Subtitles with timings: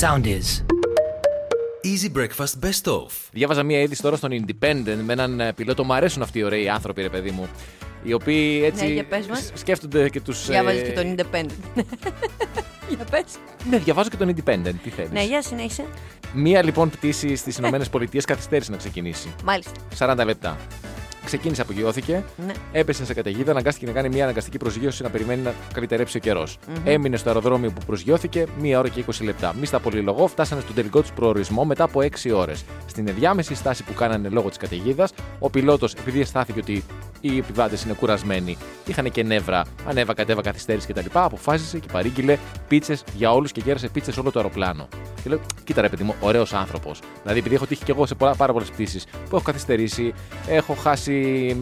[0.00, 0.62] Sound is.
[1.84, 3.06] Easy Breakfast Best Of.
[3.32, 5.84] Διάβαζα μία είδηση τώρα στον Independent με έναν ε, πιλότο.
[5.84, 7.48] Μ' αρέσουν αυτοί οι ωραίοι άνθρωποι, ρε παιδί μου.
[8.02, 9.38] Οι οποίοι έτσι Ναι, για πες μας.
[9.38, 10.46] σ- σκέφτονται και τους.
[10.46, 11.74] Διάβαζες και τον Independent.
[12.96, 13.24] για πες.
[13.70, 14.74] Ναι, διαβάζω και τον Independent.
[14.82, 15.10] Τι θέλεις.
[15.12, 15.84] Ναι, για συνέχισε.
[16.34, 19.34] Μία λοιπόν πτήση στις Ηνωμένες Πολιτείες καθυστέρησε να ξεκινήσει.
[19.44, 19.72] Μάλιστα.
[19.98, 20.56] 40 λεπτά.
[21.24, 22.52] Ξεκίνησε, απογειώθηκε, Ναι.
[22.72, 26.46] έπεσε σε καταιγίδα, αναγκάστηκε να κάνει μια αναγκαστική προσγείωση να περιμένει να καλυτερέψει ο καιρο
[26.84, 29.54] Έμεινε στο αεροδρόμιο που προσγειώθηκε μία ώρα και 20 λεπτά.
[29.60, 32.64] Μη στα πολυλογώ, φτάσανε στον τελικό τους προορισμό μετά από 6 ώρες.
[32.86, 36.84] Στην ενδιάμεση στάση που κάνανε λόγω της καταιγίδας, ο πιλότος, επειδή αισθάθηκε ότι
[37.20, 38.56] οι επιβάτες είναι κουρασμένοι,
[38.86, 43.88] είχαν και νεύρα, ανέβα, κατέβα, καθυστέρηση κτλ., αποφάσισε και παρήγγειλε πίτσες για όλους και γέρασε
[43.88, 44.88] πίτσες όλο το αεροπλάνο.
[45.22, 47.00] Και λέω, κοίτα ρε παιδί μου, ωραίος άνθρωπος.
[47.22, 50.12] Δηλαδή, επειδή έχω τύχει και εγώ σε πολλά, πάρα πολλές πτήσεις που έχω καθυστερήσει,
[50.48, 51.13] έχω χάσει,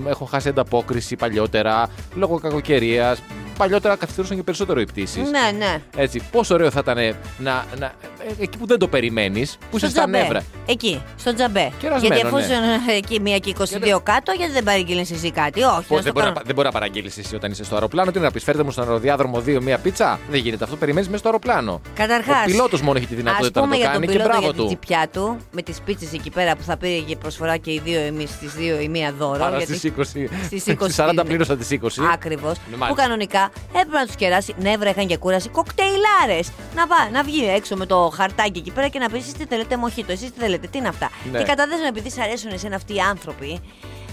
[0.09, 3.23] έχω χάσει ανταπόκριση παλιότερα, λόγω κακοκαιρίας.
[3.59, 5.31] Παλιότερα καθυστερούσαν και περισσότερο οι πτήσεις.
[5.31, 5.83] Ναι, ναι.
[5.97, 6.97] Έτσι, πόσο ωραίο θα ήταν
[7.39, 10.29] να, να, ε, εκεί που δεν το περιμένεις, που είσαι Στο στα νεύρα.
[10.29, 10.45] τζαμπέ.
[10.67, 11.71] Εκεί, στο τζαμπέ.
[11.79, 12.39] Κερασμένο, γιατί ναι.
[12.39, 15.89] εφόσον ε, εκεί μία και 22 Γιατί- κάτω, γιατί δεν παρήγγειλε εσύ κάτι; Όχι, Πώς,
[15.89, 16.35] να δεν, στο μπορεί κάνω.
[16.39, 18.11] να, δεν μπορεί να παραγγείλεις εσύ όταν είσαι στο αεροπλάνο.
[18.11, 20.77] Τι να πεις, φέρτε μου στον αεροδιάδρομο 2 μία πίτσα; Δεν γίνεται αυτό.
[20.77, 21.81] Περιμένεις μέσα στο αεροπλάνο.
[21.95, 24.13] Καταρχάς, Ο πιλότος μόνο έχει τη Α δυνατότητα να πούμε το για τον κάνει και
[24.13, 24.67] πιλότο μπράβο για την του.
[24.67, 28.01] τσιπιά του, με τις πίτσες εκεί πέρα που θα πήρε και προσφορά και οι δύο
[28.01, 29.45] εμείς στι δύο η μία δώρο.
[29.45, 30.29] Άρα γιατί- στις 20.
[30.45, 31.25] στις Στις 20 40 είναι.
[31.25, 32.03] πλήρωσα τις 20.
[32.13, 32.53] Ακριβώς.
[32.57, 33.03] Ναι, που μάλιστα.
[33.03, 34.55] κανονικά έπρεπε να τους κεράσει.
[34.61, 35.49] Νεύρα είχαν και κούραση.
[35.49, 36.51] Κοκτέιλάρες.
[36.77, 39.45] Να, πά, να βγει έξω με το χαρτάκι εκεί πέρα και να πεις: Εσείς τι
[39.45, 40.13] θέλετε, μοχίτο.
[40.13, 41.11] Εσείς τι θέλετε, τι είναι αυτά.
[41.33, 41.39] Ναι.
[41.39, 43.61] Και κατά δεύτερον, επειδή σ' αρέσουν εσένα αυτοί οι άνθρωποι,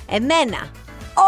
[0.10, 0.58] εμένα.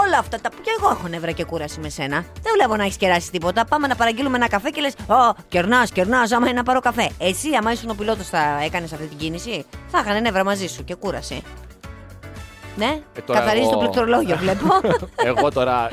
[0.05, 2.25] Όλα αυτά τα που και εγώ έχω νεύρα και κούραση με σένα.
[2.41, 3.66] Δεν βλέπω να έχεις κεράσει τίποτα.
[3.66, 7.09] Πάμε να παραγγείλουμε ένα καφέ και λες: Ω, κερνάς, κερνάς, άμα είναι να πάρω καφέ.
[7.17, 10.83] Εσύ, άμα ήσουν ο πιλότος, θα έκανες αυτή την κίνηση; Θα είχαν νεύρα μαζί σου
[10.83, 11.44] και κούραση.
[12.75, 14.66] Ναι, Ε, τώρα καθαρίζει εγώ- το πληκτρολόγιο, βλέπω.
[15.30, 15.91] Εγώ τώρα.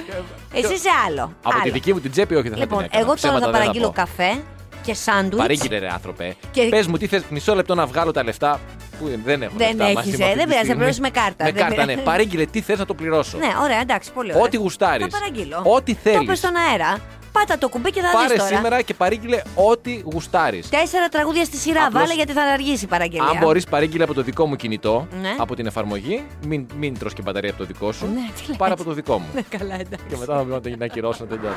[0.52, 1.22] Εσύ είσαι άλλο.
[1.42, 1.72] Από τη άλλο.
[1.72, 3.00] δική μου την τσέπη, όχι, δεν θα Λοιπόν, την έκανα.
[3.02, 3.92] εγώ τώρα Ψέματα θα δεν παραγγείλω πω.
[3.92, 4.42] καφέ
[4.89, 5.36] και σάντουιτς.
[5.36, 6.36] Παρήγγειλε ρε άνθρωπε.
[6.50, 8.61] Και- Πες μου, τι θες, μισό λεπτό να βγάλω τα λεφτά.
[8.98, 10.75] Που δεν έχω Δεν λεφτά έχεις, μαζί ε, μου αυτή δεν τη πειράζει, θα στιγμή.
[10.75, 11.86] πληρώσεις με κάρτα, Με δεν κάρτα, ναι.
[11.86, 12.05] πειράζει.
[12.05, 13.39] Παρήγγειλε, τι θες να το πληρώσω.
[13.39, 14.42] Ναι, ωραία, εντάξει, πολύ ωραία.
[14.42, 15.06] Ό,τι γουστάρεις.
[15.10, 15.62] Θα παραγγείλω.
[15.65, 16.27] Ό,τι Το θέλεις.
[16.27, 16.98] πες στον αέρα.
[17.33, 18.56] Πάτα το κουμπί και θα Πάρε δεις τώρα.
[18.56, 20.69] σήμερα και παρήγγειλε ό,τι γουστάρεις.
[20.69, 21.84] Τέσσερα τραγούδια στη σειρά.
[21.84, 23.28] Απλώς- Βάλε γιατί θα αργήσει η παραγγελία.
[23.28, 25.34] Αν μπορείς, παρήγγειλε από το δικό μου κινητό, Ναι.
[25.39, 26.25] από την εφαρμογή.
[26.47, 28.06] Μην, μην τρως και μπαταρία από το δικό σου.
[28.06, 28.56] Ναι, τι λες.
[28.56, 29.27] Πάρε από το δικό μου.
[29.34, 30.05] Ναι, καλά, εντάξει.
[30.09, 31.55] και μετά να το να ακυρώσω να τελειώνει.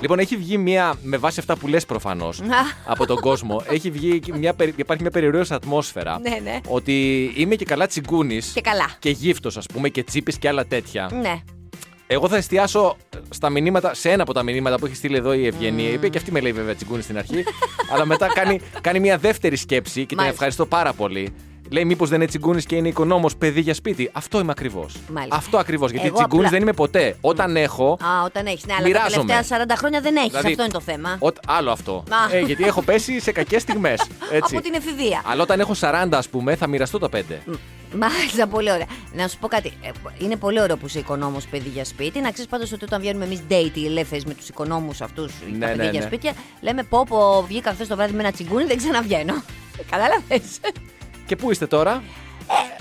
[0.00, 0.94] Λοιπόν, έχει βγει μια.
[1.02, 2.40] Με βάση αυτά που λες προφανώς
[2.86, 6.18] από τον κόσμο, έχει βγει και μια, περι- υπάρχει μια περιορέως ατμόσφαιρα.
[6.20, 6.58] Ναι, ναι.
[6.68, 8.50] Ότι είμαι και καλά τσιγκούνης.
[8.54, 8.90] Και καλά.
[8.98, 11.10] Και γύφτος, ας πούμε, και τσίπης και άλλα τέτοια.
[11.20, 11.40] Ναι.
[12.12, 12.96] Εγώ θα εστιάσω
[13.30, 15.90] στα μηνύματα, σε ένα από τα μηνύματα που έχει στείλει εδώ η Ευγενία.
[15.90, 17.44] Η οποία και αυτή με λέει βέβαια τσιγκούνη στην αρχή.
[17.92, 20.34] αλλά μετά κάνει, κάνει μια δεύτερη σκέψη και την Μάλιστα.
[20.34, 21.32] ευχαριστώ πάρα πολύ.
[21.72, 24.10] Λέει, μήπως δεν είναι τσιγκούνης και είναι οικονόμος παιδί για σπίτι.
[24.12, 24.96] Αυτό είμαι ακριβώς.
[25.12, 25.36] Μάλιστα.
[25.36, 25.90] Αυτό ακριβώς.
[25.90, 27.16] Γιατί Εγώ τσιγκούνης απλά- δεν είμαι ποτέ.
[27.20, 27.92] Όταν έχω.
[27.92, 28.64] Α, όταν έχεις.
[28.66, 29.10] Ναι, αλλά Μοιράζομαι.
[29.10, 30.28] τα τελευταία 40 χρόνια δεν έχεις.
[30.30, 31.16] Δηλαδή, Αυτό είναι το θέμα.
[31.18, 32.04] Ό, άλλο αυτό.
[32.32, 32.36] Α.
[32.36, 34.00] Ε, γιατί έχω πέσει σε κακές στιγμές.
[34.50, 35.22] Από την εφηβεία.
[35.26, 37.42] Αλλά όταν έχω 40, ας πούμε, θα μοιραστώ τα 5.
[37.98, 38.86] Μάλιστα, πολύ ωραία.
[39.14, 39.72] Να σου πω κάτι.
[39.82, 42.20] Ε, Είναι πολύ ωραίο που είσαι οικονόμος παιδί για σπίτι.
[42.20, 45.58] Να ξέρεις πάντως ότι όταν βγαίνουμε εμείς date οι ελεύθερες με τους οικονόμους αυτούς Ναι,
[45.58, 46.06] τα παιδιά ναι, για ναι.
[46.06, 49.34] σπίτια, λέμε πω πω βγήκα χθες το βράδυ με ένα τσιγκούνι, δεν ξαναβγαίνω.
[49.90, 50.42] Κατάλαβες;
[51.32, 52.02] Και πού είστε τώρα,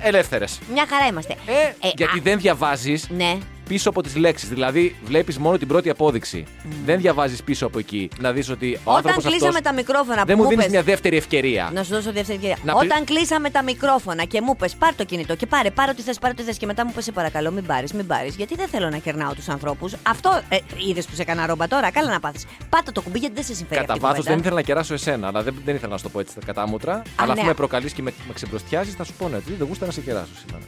[0.01, 0.59] Ελεύθερες.
[0.73, 1.35] Μια χαρά είμαστε.
[1.45, 3.37] Ε, γιατί α, δεν διαβάζεις Ναι.
[3.71, 4.49] Πίσω από τις λέξεις.
[4.49, 6.43] Δηλαδή, βλέπεις μόνο την πρώτη απόδειξη.
[6.85, 8.09] Δεν διαβάζεις πίσω από εκεί.
[8.19, 10.73] Να δεις ότι ο Όταν άνθρωπος κλείσαμε αυτός τα μικρόφωνα Δεν που μου δίνεις πες-
[10.73, 11.69] μια δεύτερη ευκαιρία.
[11.73, 12.57] Να σου δώσω δεύτερη ευκαιρία.
[12.63, 15.91] Να πει- Όταν κλείσαμε τα μικρόφωνα και μου πες πάρ το κινητό και πάρε, πάρε
[15.91, 18.35] ό,τι θες, πάρε ό,τι θες και μετά μου πες σε παρακαλώ, μην πάρεις, μην πάρεις.
[18.35, 19.93] Γιατί δεν θέλω να κερνάω τους ανθρώπους.
[20.03, 20.57] Αυτό ε,
[20.89, 21.91] είδες που σε έκανα ρόμπα τώρα.
[21.91, 22.45] Καλά να πάθεις.
[22.69, 23.79] Πάτα το κουμπί γιατί δεν σε συμφέρει.
[23.81, 24.41] Κατά αυτή η βάθος δεν κουβέντα.
[24.41, 27.01] ήθελα να κεράσω εσένα, αλλά δεν, δεν ήθελα να σου το πω έτσι κατάμουτρα.
[27.15, 27.47] αλλά αφού ναι.
[27.47, 30.01] με προκαλείς και με, με ξεμπροστιάζεις, θα σου πω ναι, ότι δεν γούστα να σε
[30.01, 30.65] κεράσω σήμερα.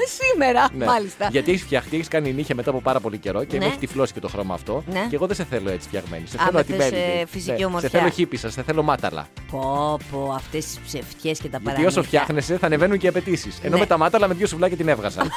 [0.20, 0.84] Σήμερα, Ναι.
[0.84, 1.28] μάλιστα.
[1.30, 3.64] Γιατί έχεις φτιαχτεί, έχεις κάνει νύχια μετά από πάρα πολύ καιρό και Ναι.
[3.64, 4.84] με έχει τυφλώσει και το χρώμα αυτό.
[4.92, 5.06] Ναι.
[5.08, 6.26] Και εγώ δεν σε θέλω έτσι φτιαγμένη.
[6.26, 7.20] Σε Α, θέλω με θες, ατιμέλητη.
[7.20, 7.64] ε, φυσική Ναι.
[7.64, 7.88] ομορφιά.
[7.88, 9.26] Σε θέλω χύπησα, σε θέλω μάταλα.
[9.50, 11.88] Πω, πω, αυτές τις ψευτιές και τα Γιατί παραμύθια.
[11.88, 13.58] όσο φτιάχνεσαι θα ανεβαίνουν και οι απαιτήσεις.
[13.62, 13.80] Ενώ Ναι.
[13.80, 15.22] με τα μάταλα με δύο σουβλάκια την έβγαζα.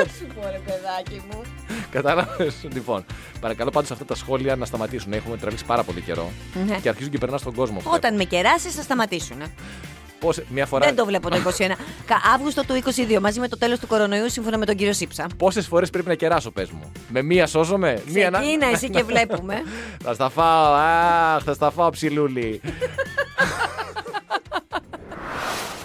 [0.00, 1.42] Θα σου πω, ρε παιδάκι μου.
[1.90, 3.04] Κατάλαβες; λοιπόν,
[3.40, 5.12] παρακαλώ πάντως αυτά τα σχόλια να σταματήσουν.
[5.12, 6.30] Έχουμε τραβήξει πάρα πολύ καιρό
[6.66, 6.76] Ναι.
[6.82, 7.80] και αρχίζουν και περνά στον κόσμο.
[7.84, 9.36] Όταν με κεράσεις, θα σταματήσουν.
[10.20, 10.86] Πώς, μια φορά.
[10.86, 11.76] Δεν το βλέπω το 21.
[12.06, 15.26] Κα- Αύγουστο του 22, μαζί με το τέλος του κορονοϊού, σύμφωνα με τον κύριο Σίψα.
[15.36, 18.02] Πόσες φορές πρέπει να κεράσω, πες μου; Με μία σώζομαι.
[18.06, 18.38] Μία να.
[18.38, 19.54] Ξεκίνα εσύ και βλέπουμε.
[20.04, 20.72] Θα στα φάω.
[20.74, 22.60] Αχ, θα στα φάω ψιλούλι.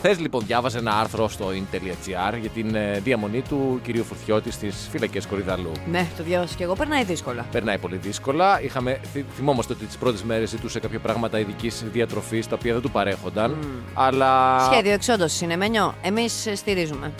[0.05, 4.87] Χθε λοιπόν διάβαζε ένα άρθρο στο in.gr για την ε, διαμονή του κυρίου Φουρτιώτη στις
[4.91, 5.71] φυλακές Κορυδαλού.
[5.91, 6.73] Ναι, το διάβασα και εγώ.
[6.73, 7.45] Περνάει δύσκολα.
[7.51, 8.61] Περνάει πολύ δύσκολα.
[8.61, 12.81] Είχαμε, θυ- θυμόμαστε ότι τις πρώτες μέρες ζητούσε κάποια πράγματα ειδικής διατροφής τα οποία δεν
[12.81, 13.57] του παρέχονταν.
[13.93, 14.59] Αλλά.
[14.71, 15.95] Σχέδιο εξόντωσης είναι μενιό.
[16.01, 17.11] Εμείς στηρίζουμε.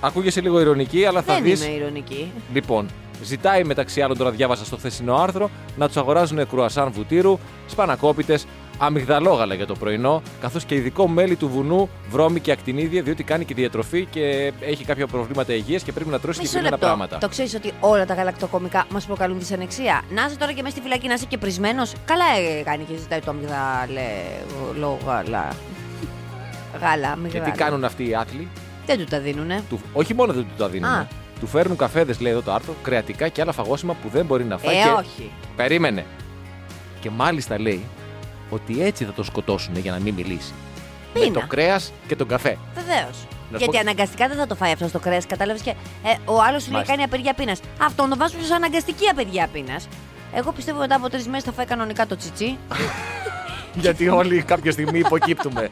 [0.00, 1.64] Ακούγεσαι λίγο ηρωνική, αλλά θα Δεν δεις.
[1.64, 2.32] είμαι ηρωνική.
[2.52, 2.86] Λοιπόν,
[3.22, 8.46] ζητάει μεταξύ άλλων, τώρα διάβασα στο χθεσινό άρθρο, να τους αγοράζουν κρουασάν βουτύρου, σπανακόπιτες,
[8.86, 13.44] αμυγδαλόγαλα για το πρωινό, καθώς και ειδικό μέλι του βουνού, βρώμη και ακτινίδια, διότι κάνει
[13.44, 16.96] και διατροφή και έχει κάποια προβλήματα υγείας και πρέπει να τρώσει Μισό συγκεκριμένα λεπτό.
[16.96, 17.18] πράγματα.
[17.26, 20.02] Το ξέρεις ότι όλα τα γαλακτοκομικά μας προκαλούν δυσανεξία.
[20.14, 21.92] Να είσαι τώρα και μέσα στη φυλακή να είσαι και πρισμένος.
[22.04, 22.24] Καλά
[22.58, 24.10] ε, κάνει και ζητάει το αμυγδαλέ.
[24.78, 25.48] Λόγαλα.
[26.80, 27.44] Γάλα, Και αμυγδάλα.
[27.44, 28.48] τι κάνουν αυτοί οι άθλοι,
[28.86, 29.62] Δεν του τα δίνουνε.
[29.68, 30.90] του, όχι μόνο δεν του τα δίνουν.
[30.90, 31.06] Α.
[31.40, 34.58] Του φέρνουν καφέδες, λέει εδώ το άρθρο, κρεατικά και άλλα φαγόσιμα που δεν μπορεί να
[34.58, 34.76] φάει.
[34.76, 34.88] Ε, και...
[34.88, 35.30] όχι.
[35.56, 36.04] Περίμενε.
[37.00, 37.84] Και μάλιστα λέει
[38.52, 40.52] ότι έτσι θα το σκοτώσουν για να μην μιλήσει.
[41.12, 41.26] Πείνα.
[41.26, 42.58] Με το κρέας και τον καφέ.
[42.74, 43.16] Βεβαίως.
[43.50, 45.70] Να σου Γιατί πω- αναγκαστικά δεν θα το φάει αυτό το κρέας, κατάλαβες και.
[45.70, 45.74] Ε,
[46.24, 46.92] ο άλλος σου λέει Μάλιστα.
[46.92, 47.60] κάνει απεργία πείνας.
[47.82, 49.88] Αυτό το βάζουν σε αναγκαστική απεργία πείνας.
[50.34, 52.56] Εγώ πιστεύω μετά από τρεις μέρες θα φάει κανονικά το τσιτσί.
[53.82, 55.68] Γιατί όλοι κάποια στιγμή υποκύπτουμε.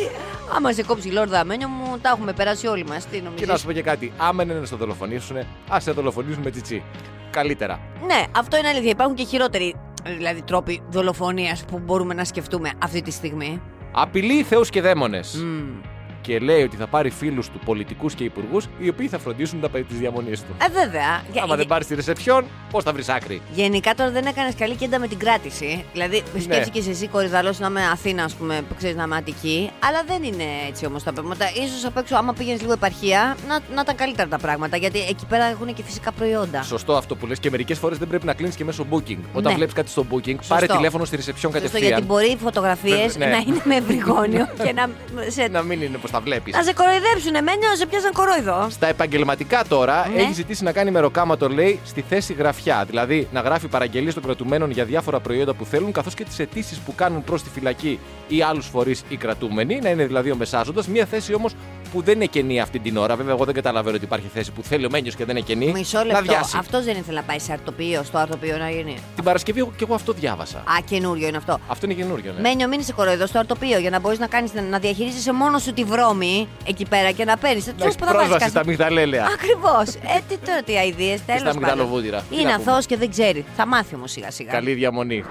[0.56, 3.04] Άμα σε κόψει η λόρδα μένιο μου, τα έχουμε περάσει όλοι μας.
[3.04, 3.60] Τι και να νομίζεις.
[3.60, 4.12] σου πω και κάτι.
[4.16, 5.36] Άμα είναι να στο δολοφονήσουν,
[5.68, 6.82] ας σε δολοφονήσουν με τσιτσί.
[7.30, 7.80] Καλύτερα.
[8.06, 8.90] Ναι, αυτό είναι αλήθεια.
[8.90, 9.74] Υπάρχουν και χειρότεροι
[10.06, 13.62] δηλαδή, τρόποι δολοφονίας που μπορούμε να σκεφτούμε αυτή τη στιγμή.
[13.92, 15.34] Απειλεί θεούς και δαίμονες.
[15.34, 15.91] Μμμ.
[16.22, 19.68] Και λέει ότι θα πάρει φίλους του πολιτικούς και υπουργούς, οι οποίοι θα φροντίσουν τα
[19.68, 20.56] περί τη διαμονή του.
[20.62, 21.22] Ε, βέβαια.
[21.32, 24.74] Για- Άμα δεν πάρεις τη ρεσεψιόν, πώς θα βρεις άκρη; Γενικά τώρα δεν έκανες καλή
[24.74, 25.84] κέντα με την κράτηση.
[25.92, 26.40] Δηλαδή, Ναι.
[26.40, 29.70] σκέφτηκε εσύ κορυδαλός να είμαι Αθήνα, ας πούμε, που ξέρεις να είμαι Αττική.
[29.86, 31.46] Αλλά δεν είναι έτσι όμως τα πράγματα.
[31.80, 34.76] σω απ' έξω, άμα πήγαινες λίγο επαρχία, να, να ήταν καλύτερα τα πράγματα.
[34.76, 36.62] Γιατί εκεί πέρα έχουν και φυσικά προϊόντα.
[36.62, 39.18] Σωστό αυτό που λες και μερικές φορές δεν πρέπει να κλείνεις και μέσω booking.
[39.32, 39.54] Όταν Ναι.
[39.56, 41.92] βλέπεις κάτι στο booking, πάρε τηλέφωνο στη ρεσεψιόν Σωστό, κατευθείαν.
[41.92, 43.34] γιατί μπορεί οι φωτογραφίες Βέβαια, ναι.
[43.34, 44.88] να είναι με ευρυγόνιο και να,
[45.28, 46.54] σε, Να μην είναι πώ τα βλέπεις.
[46.54, 47.34] να σε κοροϊδέψουν.
[47.34, 48.66] Εμένα να σε πιάσαν κορόιδο.
[48.70, 50.20] Στα επαγγελματικά τώρα Ναι.
[50.22, 52.84] έχει ζητήσει να κάνει μεροκάματο, λέει, στη θέση γραφιά.
[52.86, 56.78] Δηλαδή να γράφει παραγγελίες των κρατουμένων για διάφορα προϊόντα που θέλουν, καθώς και τις αιτήσεις
[56.78, 57.98] που κάνουν προς τη φυλακή
[58.28, 59.78] ή άλλους φορείς οι κρατούμενοι.
[59.82, 60.86] Να είναι δηλαδή ο μεσάζοντας.
[60.88, 61.52] Μια θέση όμως
[61.92, 63.16] που δεν είναι κενή αυτή την ώρα.
[63.16, 65.72] Βέβαια, εγώ δεν καταλαβαίνω ότι υπάρχει θέση που θέλει ο Μένιος και δεν είναι κενή.
[65.72, 66.22] Μισό Να λεπτό.
[66.22, 66.56] διάσει.
[66.58, 68.96] Αυτός δεν ήθελε να πάει σε αρτοπείο, στο αρτοπείο να γίνει.
[69.14, 70.58] Την Παρασκευή εγώ- και εγώ αυτό διάβασα.
[70.58, 71.58] Α, καινούριο είναι αυτό.
[71.68, 72.40] Αυτό είναι καινούριο, ναι.
[72.40, 75.72] Μένιο, μην είσαι κοροϊδό στο αρτοπείο για να μπορείς να, κάνεις, να διαχειρίζεσαι μόνος σου
[75.72, 77.66] τη βρώμη εκεί πέρα και να παίρνεις.
[77.66, 79.26] Να έχει πρόσβαση στα μυγδαλέλαια.
[79.34, 79.94] Ακριβώς.
[79.94, 82.20] Ε, τι τώρα τι αειδίε, τέλος στα μυγδαλοβούτυρα.
[82.30, 82.70] Τι Είναι να πούμε.
[82.70, 83.44] αθώος και δεν ξέρει.
[83.56, 84.50] Θα μάθει όμως σιγά σιγά.
[84.52, 85.24] Καλή διαμονή.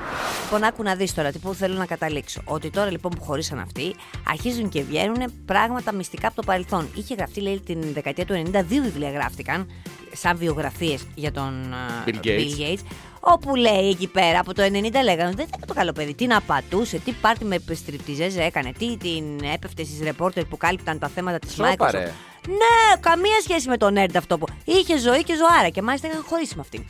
[0.43, 2.41] Λοιπόν, άκου να δεις τώρα τι που θέλω να καταλήξω.
[2.45, 3.95] Ότι τώρα λοιπόν που χωρίσαν αυτοί,
[4.29, 6.89] αρχίζουν και βγαίνουν πράγματα μυστικά από το παρελθόν.
[6.95, 9.71] Είχε γραφτεί, λέει, την δεκαετία του 90, δύο βιβλία γράφτηκαν
[10.13, 12.59] σαν βιογραφίες για τον α, Bill Gates.
[12.59, 12.83] Gates.
[13.19, 14.69] Όπου λέει εκεί πέρα από το 90
[15.03, 16.13] λέγανε ότι δεν ήταν το καλό παιδί.
[16.13, 20.99] Τι να πατούσε, τι πάρτι με στριπτιζέζε έκανε, τι την έπεφτε στις ρεπόρτερ που κάλυπταν
[20.99, 21.91] τα θέματα της Σόπα, Microsoft.
[21.91, 22.11] ρε.
[22.47, 26.23] Ναι, καμία σχέση με τον nerd αυτό που είχε ζωή και ζωάρα και μάλιστα είχαν
[26.27, 26.85] χωρίσει με αυτή.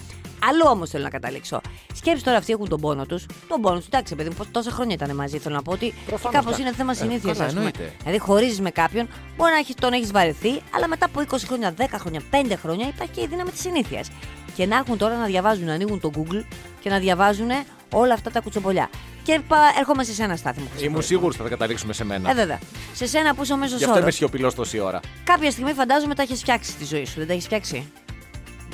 [0.50, 1.62] Αλλού όμως θέλω να καταλήξω.
[1.94, 3.26] Σκέψει τώρα αυτοί έχουν τον πόνο τους.
[3.48, 5.38] Τον πόνο τους, εντάξει, παιδί μου, πώς τόσα χρόνια ήταν μαζί.
[5.38, 7.38] Θέλω να πω ότι Προφανώς, κάπως κα- είναι θέμα ε, συνήθειας.
[7.38, 7.94] καλά, εννοείται.
[8.04, 9.08] Δηλαδή, χωρίζεις με κάποιον,
[9.38, 12.88] μπορεί να έχεις, τον έχεις βαρεθεί, αλλά μετά από 20 χρόνια, 10 χρόνια, 5 χρόνια
[12.88, 14.08] υπάρχει και η δύναμη της συνήθειας.
[14.56, 16.44] Και να έχουν τώρα να διαβάζουν, να ανοίγουν το Google
[16.80, 17.50] και να διαβάζουν
[17.94, 18.90] όλα αυτά τα κουτσομπολιά.
[19.24, 20.68] Και πα- έρχομαι σε σένα, Στάθη μου.
[20.80, 22.30] Ήμουν σίγουρος ότι θα καταλήξουμε σε μένα.
[22.30, 22.60] Ε, βέβαια.
[22.94, 24.16] Σε σένα που είσαι ο μέσος Γι' αυτό είμαι όρος.
[24.16, 25.00] σιωπηλός τόση ώρα.
[25.24, 27.92] Κάποια στιγμή φαντάζομαι τα έχεις φτιάξει τη ζωή σου, δεν τα έχεις φτιάξει;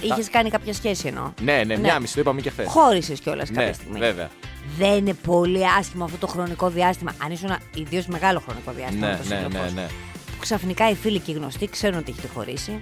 [0.01, 2.67] Είχες κάνει κάποια σχέση εννοώ; Ναι, ναι, μια μισή, το είπαμε και χθες.
[2.67, 3.99] Χώρισες κιόλας κάποια Ναι, στιγμή.
[3.99, 4.29] βέβαια.
[4.77, 7.13] Δεν είναι πολύ άσχημο αυτό το χρονικό διάστημα.
[7.23, 9.07] Αν ήσουν ιδίως μεγάλο χρονικό διάστημα.
[9.07, 9.88] Ναι, όπως ναι, σύντροφος, ναι, ναι.
[10.25, 12.79] Που ξαφνικά οι φίλοι και οι γνωστοί ξέρουν ότι έχετε χωρίσει.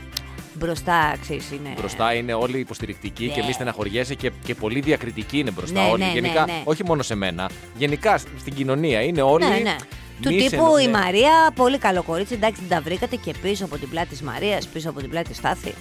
[0.53, 1.69] Μπροστά, ξέρεις, είναι.
[1.79, 3.45] Μπροστά είναι όλοι υποστηρικτικοί και Ναι.
[3.47, 5.99] μη στεναχωριέσαι και, και πολύ διακριτικοί είναι μπροστά Ναι, όλοι.
[6.03, 6.61] ναι, ναι, Γενικά, ναι.
[6.63, 7.49] όχι μόνο σε μένα.
[7.77, 9.45] Γενικά στην κοινωνία είναι όλοι.
[9.47, 9.75] Ναι, ναι.
[10.21, 10.91] Του μη σε τύπου εννο- η ναι.
[10.97, 14.67] Μαρία, πολύ καλό κορίτσι, εντάξει την τα βρήκατε και πίσω από την πλάτη της Μαρίας,
[14.67, 15.73] πίσω από την πλάτη της Στάθη.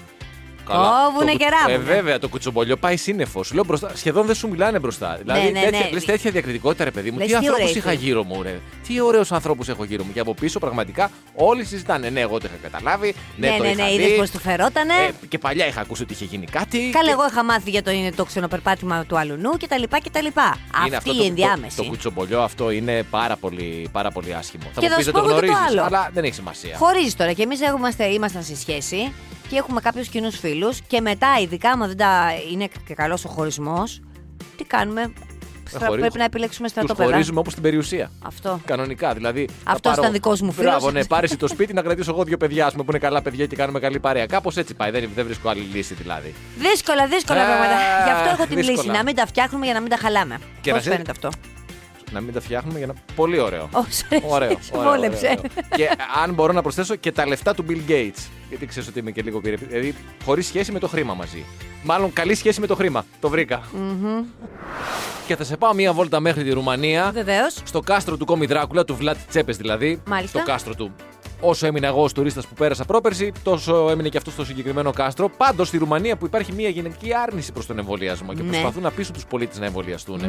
[0.69, 0.91] Καλά.
[1.07, 1.91] Κόβουνε Το και κου- ράβουνε.
[1.91, 3.47] Ε, βέβαια, το κουτσομπολιό πάει σύννεφος.
[3.47, 3.91] Σου λέω μπροστά.
[3.95, 5.19] Σχεδόν δεν σου μιλάνε μπροστά.
[5.23, 5.91] Δηλαδή, ναι, τέτοια, ναι.
[5.93, 7.19] λες τέτοια διακριτικότητα, ρε παιδί μου.
[7.19, 8.03] Λες, τι τι ανθρώπους ωραίοι είχα φίλοι.
[8.05, 8.61] γύρω μου, ρε.
[8.87, 10.13] Τι ωραίους ανθρώπους έχω γύρω μου.
[10.13, 12.09] Και από πίσω, πραγματικά, όλοι συζητάνε.
[12.11, 13.15] Ναι, εγώ το είχα καταλάβει.
[13.37, 14.03] Ναι, Ναι, το ναι, είχα ναι, δει.
[14.03, 14.93] είδες πώς του φερότανε.
[15.23, 16.91] Ε, και παλιά είχα ακούσει ότι είχε γίνει κάτι.
[16.93, 19.83] Καλά, και- εγώ είχα μάθει για το, είναι το ξενοπερπάτημα του αλουνού κτλ.
[20.05, 20.19] κτλ.
[20.27, 20.33] Είναι
[20.73, 21.77] Αυτή αυτό η το, ενδιάμεση.
[21.77, 24.65] Το, το κουτσομπολιό αυτό είναι πάρα πολύ, πάρα πολύ άσχημο.
[24.75, 25.87] Θα Και μου θα πει σου δεν το πω εγώ και το γνωρίζεις, άλλο.
[25.87, 26.77] αλλά δεν έχει σημασία.
[26.77, 27.59] Χωρίζεις τώρα και εμείς
[28.15, 29.13] ήμασταν σε σχέση
[29.49, 33.29] και έχουμε κάποιους κοινούς φίλους και μετά, ειδικά άμα δεν τα είναι και καλός ο
[33.29, 34.01] χωρισμός,
[34.57, 35.13] τι κάνουμε;
[35.69, 35.87] Στρα...
[35.87, 37.11] χωρί- Πρέπει να επιλέξουμε Τους στρατόπεδα.
[37.11, 38.11] χωρίζουμε όπως την περιουσία.
[38.25, 38.61] Αυτό.
[38.65, 39.49] Κανονικά, δηλαδή.
[39.65, 40.71] θα Αυτός πάρω- ήταν δικός μου φίλος.
[40.71, 43.23] Μπράβο, ναι, πάρει το σπίτι να κρατήσω εγώ δύο παιδιά, ας πούμε, που είναι καλά
[43.23, 44.27] παιδιά και κάνουμε καλή παρέα.
[44.27, 44.91] Κάπως έτσι πάει.
[44.91, 46.35] Δεν, δεν βρίσκω άλλη λύση δηλαδή.
[46.59, 47.77] Δύσκολα, δύσκολα Α, πράγματα.
[48.05, 48.83] Γι' αυτό έχω την δύσκολα.
[48.83, 48.89] λύση.
[48.97, 50.39] Να μην τα φτιάχνουμε για να μην τα χαλάμε.
[50.61, 51.29] Και Πώς να σε- φαίνεται αυτό;
[52.15, 52.95] Να μην τα φτιάχνουμε για να.
[53.15, 53.69] Πολύ ωραίο.
[53.73, 54.51] Ω, σου αρέσει, Ωραίο.
[54.51, 55.27] σου ωραίο, βόλεψε.
[55.27, 55.77] ωραίο, ωραίο.
[55.77, 55.89] και
[56.23, 58.29] αν μπορώ να προσθέσω και τα λεφτά του Bill Gates.
[58.49, 59.57] Γιατί ξέρω ότι είμαι και λίγο πυρε...
[59.57, 59.95] Δηλαδή,
[60.25, 61.45] χωρίς σχέση με το χρήμα μαζί.
[61.83, 63.05] Μάλλον καλή σχέση με το χρήμα.
[63.21, 63.63] Το βρήκα.
[65.27, 67.11] Και θα σε πάω μία βόλτα μέχρι τη Ρουμανία.
[67.15, 67.57] Βεβαίως.
[67.65, 70.03] Στο κάστρο του Κόμη Δράκουλα, του Βλαντ Τσέπες δηλαδή.
[70.07, 70.39] Μάλιστα.
[70.39, 70.93] Το κάστρο του.
[71.45, 75.29] Όσο έμεινα εγώ ως τουρίστας που πέρασα πρόπερση, τόσο έμεινε και αυτό στο συγκεκριμένο κάστρο.
[75.37, 78.49] Πάντως στη Ρουμανία που υπάρχει μια γενική άρνηση προς τον εμβολιασμό και Ναι.
[78.49, 80.21] προσπαθούν να πείσουν τους πολίτες να εμβολιαστούν,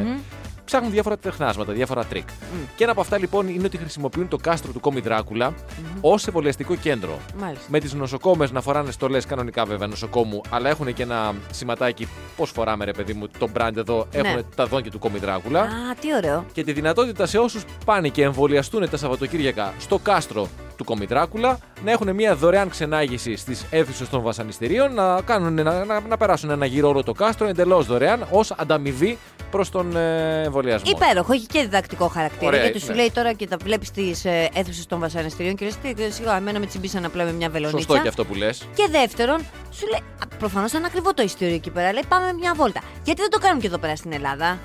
[0.64, 2.28] ψάχνουν διάφορα τεχνάσματα, διάφορα τρικ.
[2.76, 5.54] Και ένα από αυτά λοιπόν είναι ότι χρησιμοποιούν το κάστρο του Κόμη Δράκουλα
[6.00, 7.18] ως εμβολιαστικό κέντρο.
[7.40, 7.64] Μάλιστα.
[7.68, 12.08] Με τις νοσοκόμες να φοράνε στολές κανονικά βέβαια νοσοκόμου, αλλά έχουν και ένα σηματάκι.
[12.36, 14.28] Πώς φοράμε, ρε παιδί μου, το brand εδώ, Ναι.
[14.28, 15.66] έχουν τα δόντια του Κόμι Δράκουλα Α,
[16.00, 16.44] τι ωραίο.
[16.52, 21.90] και τη δυνατότητα σε όσους πάνε και εμβολιαστούν τα Σαββατοκύριακα στο κάστρο του Κομιτράκουλα να
[21.90, 26.66] έχουν μια δωρεάν ξενάγηση στις αίθουσες των βασανιστήριων, να, κάνουν, να, να, να περάσουν ένα
[26.66, 29.18] γύρο όλο το κάστρο εντελώς δωρεάν ως ανταμοιβή
[29.50, 30.90] προς τον ε, εμβολιασμό.
[30.94, 32.46] Υπέροχο, έχει και διδακτικό χαρακτήρα.
[32.46, 32.94] Ωραία, γιατί σου ναι.
[32.94, 36.58] λέει τώρα και τα βλέπεις στις ε, αίθουσες των βασανιστήριων και λες: Τι, σιγά, εμένα
[36.58, 37.78] με τσιμπήσαν απλά με μια βελονίτσα.
[37.80, 38.68] Σωστό και αυτό που λες.
[38.74, 39.38] Και δεύτερον,
[39.70, 40.00] σου λέει,
[40.38, 41.92] προφανώς ήταν ακριβό το ειστήριο εκεί πέρα.
[41.92, 42.80] Λέει, πάμε μια βόλτα.
[43.04, 44.58] Γιατί δεν το κάνουμε και εδώ πέρα στην Ελλάδα.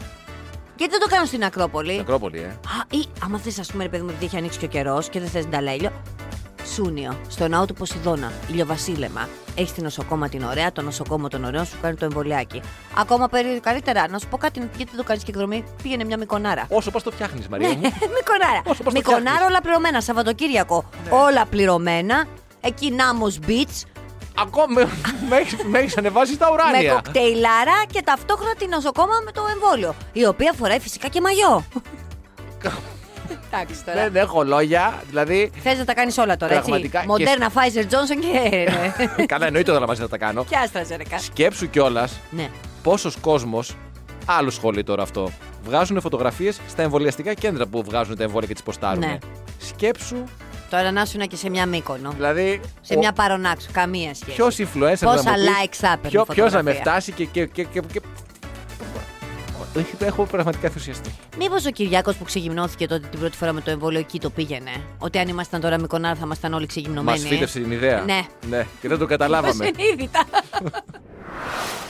[0.81, 1.99] Γιατί δεν το κάνουν στην Ακρόπολη.
[1.99, 2.45] Ακρόπολη, ε.
[2.45, 5.09] Α, ή άμα θες, ας πούμε, ρε παιδί μου, επειδή έχει ανοίξει και ο καιρός
[5.09, 5.91] και δεν θες νταλέλιο.
[6.73, 9.27] Σούνιο, στο ναό του Ποσειδώνα, ηλιοβασίλεμα.
[9.55, 12.61] Έχεις την νοσοκόμα την ωραία, το νοσοκόμο τον ωραίο, σου κάνει το εμβολιάκι.
[12.97, 16.17] Ακόμα περί, καλύτερα, να σου πω κάτι, γιατί δεν το κάνεις και εκδρομή, πήγαινε μια
[16.17, 16.65] μικονάρα.
[16.69, 17.81] Όσο πας το φτιάχνεις, Μαρία μου.
[18.17, 18.61] Μικονάρα.
[18.65, 19.47] Όσο πας το Μικονάρα φτιάχνεις.
[19.47, 20.01] όλα πληρωμένα.
[20.01, 22.25] Σαββατοκύριακο όλα πληρωμένα.
[22.61, 23.83] Εκεί Νάμος Beach
[24.41, 24.85] Ακόμα
[25.69, 26.93] με έχει ανεβάσει στα με ουράνια.
[26.93, 29.95] κοκτέιλάρα και ταυτόχρονα την νοσοκόμα με το εμβόλιο.
[30.13, 31.65] Η οποία φοράει φυσικά και μαγιό.
[33.53, 34.09] Εντάξει τώρα.
[34.09, 35.01] Δεν έχω λόγια.
[35.09, 35.51] Δηλαδή.
[35.63, 38.69] Θες να τα κάνεις όλα τώρα, έτσι; Πραγματικά και- Μοντέρνα, Pfizer, Johnson και.
[39.33, 40.43] Καλά, εννοείται όλα μαζί να τα κάνω.
[40.45, 41.15] Και AstraZeneca.
[41.17, 42.49] Σκέψου κιόλας Ναι.
[42.83, 43.75] πόσος κόσμος.
[44.25, 45.31] Άλλο σχόλιο τώρα αυτό.
[45.63, 48.99] Βγάζουν φωτογραφίες στα εμβολιαστικά κέντρα που βγάζουν τα εμβόλια και τις ποστάρουν.
[48.99, 49.17] Ναι.
[49.57, 50.23] Σκέψου,
[50.71, 52.11] Τώρα να σου και σε μια μήκονο.
[52.11, 52.59] δηλαδή.
[52.81, 53.69] Σε μια παρονάξου.
[53.71, 54.35] Καμία σχέση.
[54.35, 57.11] Ποιος influencer Πόσα να μου πει, likes θα έπαιρνε ποιο, ποιος να με φωτογραφία; φτάσει
[57.11, 57.25] και.
[57.25, 58.01] και, και, και, και...
[59.75, 61.09] Έχει- Έχω πραγματικά ενθουσιαστεί.
[61.37, 64.71] Μήπως ο Κυριάκος που ξεγυμνώθηκε τότε την πρώτη φορά με το εμβόλιο εκεί το πήγαινε;
[64.97, 67.19] Ότι αν ήμασταν τώρα Μικονάρ θα ήμασταν όλοι Μας ξεγυμνωμένοι.
[67.19, 68.01] φύτευσε την ιδέα.
[68.01, 68.21] Ναι.
[68.49, 68.65] ναι.
[68.81, 69.65] Και δεν το καταλάβαμε.
[69.65, 70.23] Συνείδητα.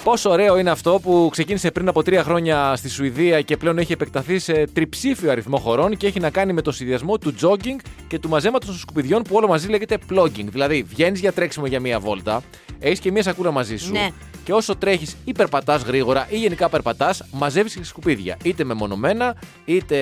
[0.04, 3.94] Πόσο ωραίο είναι αυτό που ξεκίνησε πριν από τρία χρόνια στη Σουηδία και πλέον έχει
[3.94, 8.20] επεκταθεί σε τριψήφιο αριθμό χωρών και έχει να κάνει με το συνδυασμό του jogging και
[8.20, 10.46] του μαζέματος των σκουπιδιών που όλο μαζί λέγεται plogging.
[10.46, 12.42] Δηλαδή, βγαίνεις για τρέξιμο για μία βόλτα,
[12.80, 14.10] έχεις και μία σακούλα μαζί σου Ναι.
[14.44, 18.38] Και όσο τρέχεις ή περπατάς γρήγορα ή γενικά περπατάς, μαζεύεις και σκουπίδια.
[18.44, 19.98] Είτε μεμονωμένα, είτε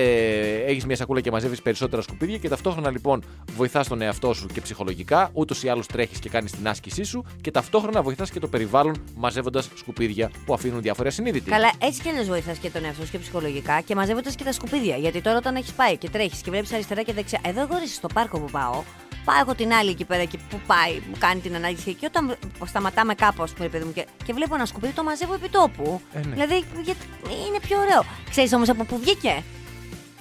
[0.66, 3.24] έχεις μία σακούλα και μαζεύεις περισσότερα σκουπίδια και ταυτόχρονα λοιπόν
[3.56, 7.24] βοηθάς τον εαυτό σου και ψυχολογικά, ούτως ή άλλως τρέχεις και κάνεις την άσκησή σου
[7.40, 11.50] και ταυτόχρονα βοηθάς και το περιβάλλον μαζεύοντας σκουπίδια που αφήνουν διάφορα ασυνείδητοι.
[11.50, 14.52] Καλά, έτσι κι αλλιώς βοηθάς και τον εαυτό σου και ψυχολογικά και μαζεύοντας και τα
[14.52, 14.96] σκουπίδια.
[14.96, 17.40] Γιατί τώρα όταν έχεις πάει και τρέχεις και βλέπεις αριστερά και δεξιά.
[17.44, 18.82] Εδώ εγώ ρε, στο πάρκο που πάω,
[19.24, 22.36] πάω έχω την άλλη εκεί πέρα εκεί που πάει, που κάνει την ανάγκη και όταν
[22.66, 25.48] σταματάμε κάπου, α πούμε, ρε παιδί μου, και, και βλέπω ένα σκουπίδι, το μαζεύω επί
[25.48, 26.00] τόπου.
[26.12, 26.32] Ε, ναι.
[26.34, 27.00] Δηλαδή γιατί
[27.48, 28.04] είναι πιο ωραίο.
[28.30, 29.42] Ξέρεις όμως από πού βγήκε;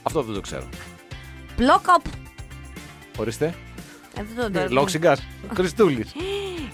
[0.04, 0.70] Αυτό δεν το ξέρω.
[1.56, 2.06] Πλόκοπ.
[3.18, 3.54] Ορίστε.
[4.18, 5.22] Ε, δεν το- το- Λόξιγκας.
[5.56, 6.12] Χριστούλης.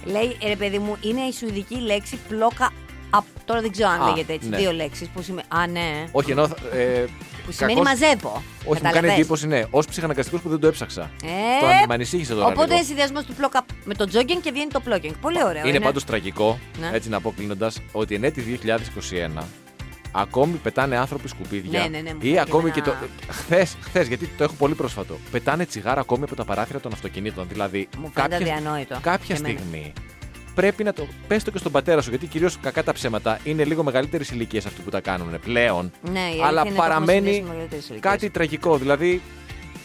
[0.06, 2.72] Λέει, ε, ρε παιδί μου, είναι η σουηδική λέξη πλόκα.
[3.10, 3.24] Απ.
[3.46, 4.50] Τώρα δεν ξέρω αν Α, λέγεται έτσι.
[4.50, 4.58] ναι.
[4.58, 5.48] Δύο λέξεις που σημαίνει.
[5.50, 6.08] Α, ναι.
[6.12, 6.44] Όχι, ενώ.
[6.44, 7.04] Ε,
[7.46, 8.32] Που σημαίνει κακώς- μαζεύω.
[8.34, 9.64] Όχι, μου κάνει Καταλαβες; εντύπωση, ναι.
[9.70, 11.02] Ω ψυχαναγκαστικός που δεν το έψαξα.
[11.02, 12.46] Ε, Το με ανησύχησε τώρα.
[12.46, 12.76] Οπότε λίγο.
[12.76, 15.12] είναι συνδυασμό του πλόκα με το jogging και βγαίνει το plugging.
[15.22, 15.68] Πολύ ωραίο.
[15.68, 16.90] Είναι πάντως τραγικό, Ναι.
[16.94, 19.44] έτσι να πω κλείνοντας, ότι εν έτη 2021
[20.12, 21.80] ακόμη πετάνε άνθρωποι σκουπίδια.
[21.82, 22.94] Ναι, ναι, ναι, μου ή φάνηκε ακόμη ένα- και το.
[23.30, 25.18] Χθες, χθες, γιατί το έχω πολύ πρόσφατο.
[25.32, 27.46] Πετάνε τσιγάρα ακόμη από τα παράθυρα των αυτοκινήτων.
[27.50, 28.98] Δηλαδή, Μου φαίνεται κάποια, αδιανόητο.
[29.02, 29.60] κάποια Και εμένα.
[29.60, 29.94] στιγμή
[30.56, 31.08] πρέπει να το.
[31.28, 34.62] Πες το και στον πατέρα σου, γιατί κυρίως κακά τα ψέματα είναι λίγο μεγαλύτερε ηλικίε
[34.68, 35.92] αυτοί που τα κάνουν πλέον.
[36.12, 38.12] Ναι, η αλήθεια αλλά είναι ότι έχουμε παραμένει συνδέσει μεγαλύτερες ηλικίες.
[38.12, 38.78] κάτι τραγικό.
[38.78, 39.22] Δηλαδή,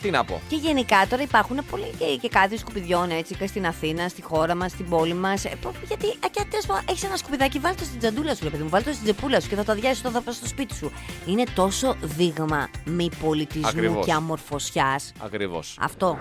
[0.02, 0.40] τι να πω.
[0.48, 4.54] Και γενικά τώρα υπάρχουν πολλοί και, και κάδοι σκουπιδιών έτσι και στην Αθήνα, στη χώρα
[4.54, 5.44] μας, στην πόλη μας.
[5.86, 8.62] Γιατί α, και τέλος πάντων έχεις ένα σκουπιδάκι, βάλει το στην τζαντούλα σου, ρε παιδί
[8.62, 10.74] μου, βάλει το στην τσεπούλα σου και θα το αδειάσεις όταν θα πας στο σπίτι
[10.74, 10.92] σου.
[11.26, 14.06] Είναι τόσο δείγμα μη πολιτισμού Ακριβώς.
[14.06, 15.12] και αμορφωσιάς.
[15.18, 15.76] Ακριβώς.
[15.80, 16.18] Αυτό.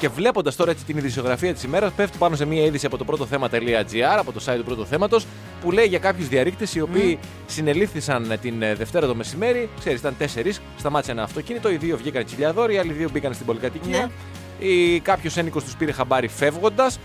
[0.00, 3.04] Και βλέποντας τώρα έτσι την ειδησιογραφία της ημέρας, πέφτει πάνω σε μια είδηση από το
[3.04, 5.18] πρώτο θέμα.gr, από το site του πρώτου θέματο,
[5.60, 9.68] που λέει για κάποιους διαρρήκτες οι οποίοι συνελήφθησαν την ε, Δευτέρα το μεσημέρι.
[9.78, 13.46] Ξέρεις, ήταν τέσσερις, σταμάτησε ένα αυτοκίνητο, οι δύο βγήκαν τσιλιαδόροι, οι άλλοι δύο μπήκαν στην
[13.46, 14.10] πολυκατοικία.
[14.58, 16.98] Ή κάποιος ένικος τους πήρε χαμπάρι φεύγοντας,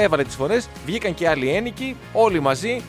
[0.00, 2.82] έβαλε τις φωνές, βγήκαν και άλλοι ένικοι, όλοι μαζί.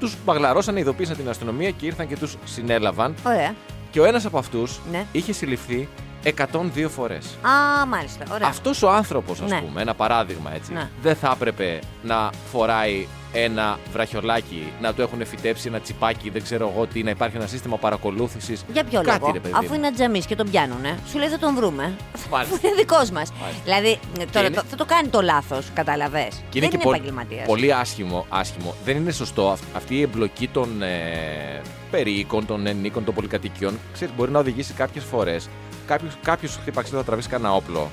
[0.00, 3.14] Τους μαγλαρώσαν, ειδοποίησαν την αστυνομία και ήρθαν και τους συνέλαβαν.
[3.26, 3.54] Ωραία.
[3.90, 5.06] Και ο ένας από αυτούς Ναι.
[5.12, 5.88] είχε συλληφθεί
[6.22, 7.26] 102 φορές.
[7.26, 8.24] Α, μάλιστα.
[8.32, 8.48] Ωραία.
[8.48, 9.60] Αυτός ο άνθρωπος, ας Ναι.
[9.60, 10.88] πούμε, ένα παράδειγμα έτσι, Ναι.
[11.02, 13.06] δεν θα έπρεπε να φοράει
[13.44, 17.46] ένα βραχιολάκι, να του έχουν φυτέψει ένα τσιπάκι, δεν ξέρω εγώ τι, να υπάρχει ένα
[17.46, 18.64] σύστημα παρακολούθησης.
[18.72, 19.74] Για ποιο Κάτι, λόγο, ρε παιδί αφού μου.
[19.74, 21.94] είναι τζαμί και τον πιάνουνε, σου λέει θα τον βρούμε.
[22.30, 22.54] Μάλιστα.
[22.56, 23.32] Αφού είναι δικός μας.
[23.64, 23.98] Δηλαδή,
[24.32, 26.28] τώρα είναι- το- θα το κάνει το λάθος, καταλαβέ.
[26.50, 27.46] Και Δεν και είναι πο- επαγγελματίας.
[27.46, 28.74] πολύ άσχημο, άσχημο.
[28.84, 33.78] Δεν είναι σωστό αυ- αυτή η εμπλοκή των ε, περίοικων, των ενίκων, των πολυκατοικιών.
[33.92, 35.48] Ξέρεις, μπορεί να οδηγήσει κάποιες φορές
[35.86, 37.90] κάποιο κάποιος χτύπαξε θα τραβήσει κανένα όπλο.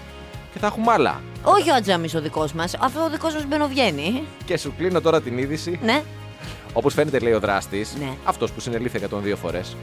[0.54, 1.22] Και θα έχουμε άλλα.
[1.44, 2.74] Όχι ο Ατζάμι ο δικός μας.
[2.80, 4.24] Αυτό ο δικός μας μπαινοβγαίνει.
[4.46, 5.80] Και σου κλείνω τώρα την είδηση.
[5.84, 6.02] Ναι.
[6.74, 8.10] Όπως φαίνεται, λέει ο δράστης, Ναι.
[8.24, 9.76] αυτός που συνελήφθη 102 φορές,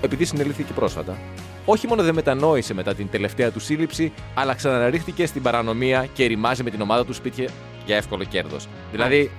[0.00, 1.16] επειδή συνελήφθηκε πρόσφατα,
[1.64, 6.62] όχι μόνο δεν μετανόησε μετά την τελευταία του σύλληψη, αλλά ξαναρίχθηκε στην παρανομία και ρημάζει
[6.62, 7.48] με την ομάδα του σπίτια
[7.86, 8.66] για εύκολο κέρδος.
[8.90, 9.30] Δηλαδή,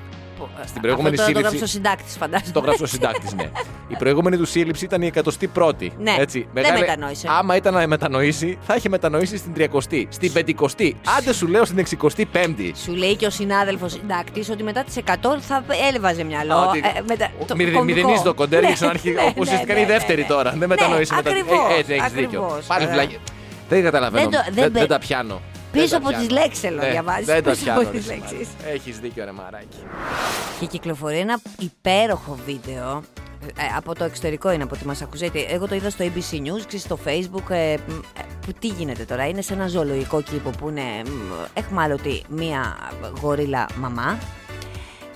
[0.66, 1.58] στην προηγούμενη Αυτό το, το σύλληψη.
[1.58, 2.52] γράψει ο συντάκτη, φαντάζομαι.
[2.52, 3.50] Το γράψει ο συντάκτη, ναι.
[3.88, 5.12] Η προηγούμενη του σύλληψη ήταν η
[5.54, 5.88] 101η.
[6.00, 6.48] Ναι, έτσι.
[6.54, 7.28] δεν μετανόησε.
[7.40, 10.92] Άμα ήταν να μετανοήσει, θα είχε μετανοήσει στην 30η, στην 50η.
[11.18, 12.72] Άντε σου λέω στην 65η.
[12.84, 16.68] Σου λέει και ο συνάδελφος συντάκτη ότι μετά τις 100 θα έλεβαζε μυαλό.
[16.70, 17.98] Ότι Ε, μετα- το μηδε- κωμικό.
[17.98, 19.10] Μηδενίζει το κοντέρ Ναι, και ξανάρχει.
[19.12, 20.28] ναι, Όπως ναι, ουσιαστικά ναι, είναι η ναι, δεύτερη ναι.
[20.28, 20.50] τώρα.
[20.50, 21.30] Δεν Ναι, μετανοήσεις μετά.
[21.30, 22.42] ακριβώς, Ε, Έτσι, έχεις δίκιο.
[22.44, 22.66] ακριβώς.
[22.66, 23.12] Πάλι Ε, βλαγ-
[23.70, 24.30] Δεν καταλαβαίνω.
[24.30, 25.42] Δεν το- δεν Δεν πε- δεν τα πιάνω.
[25.72, 26.42] Πίσω Δεν τα από τις πιάνω.
[26.42, 27.26] λέξεις θέλω να Ναι, διαβάζεις.
[27.26, 27.80] Δεν τα Πίσω πιάνω.
[27.82, 28.32] από ρε, τις Σιμάρα.
[28.32, 28.50] λέξεις.
[28.74, 29.78] Έχεις δίκιο, ρε μαράκι.
[30.60, 33.04] Και κυκλοφορεί ένα υπέροχο βίντεο.
[33.46, 35.46] ε, από το εξωτερικό είναι από τη Μασακουζέτη.
[35.50, 37.50] Εγώ το είδα στο ABC News, ξέρεις, στο Facebook.
[37.50, 40.82] ε, μ, ε, που τι γίνεται τώρα, είναι σε ένα ζωολογικό κήπο που είναι
[41.54, 42.78] εχμάλωτη μία
[43.22, 44.18] γορίλα μαμά.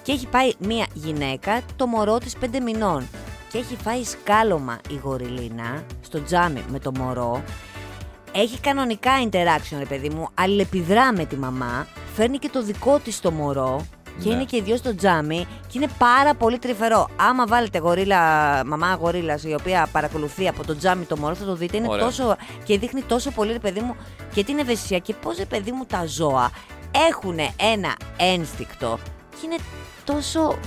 [0.01, 3.07] Και έχει πάει μία γυναίκα, το μωρό της πέντε μηνών.
[3.51, 7.43] Και έχει φάει σκάλωμα η γοριλίνα στο τζάμι με το μωρό.
[8.35, 10.27] Έχει κανονικά interaction, ρε παιδί μου.
[10.33, 11.87] Αλληλεπιδρά με τη μαμά.
[12.15, 13.85] Φέρνει και το δικό της το μωρό.
[14.21, 14.35] Και Ναι.
[14.35, 17.07] είναι και οι δυο στο τζάμι και είναι πάρα πολύ τρυφερό.
[17.15, 18.19] Άμα βάλετε γορίλα,
[18.65, 21.77] μαμά γορίλας, η οποία παρακολουθεί από το τζάμι το μωρό, θα το δείτε.
[21.77, 22.05] Είναι Ωραία.
[22.05, 22.35] τόσο.
[22.63, 23.95] και δείχνει τόσο πολύ, ρε παιδί μου,
[24.33, 26.51] και την ευαισθησία και πώς, ρε παιδί μου, τα ζώα
[27.09, 27.39] έχουν
[27.73, 28.99] ένα ένστικτο
[29.29, 29.55] και είναι
[30.03, 30.57] τόσο.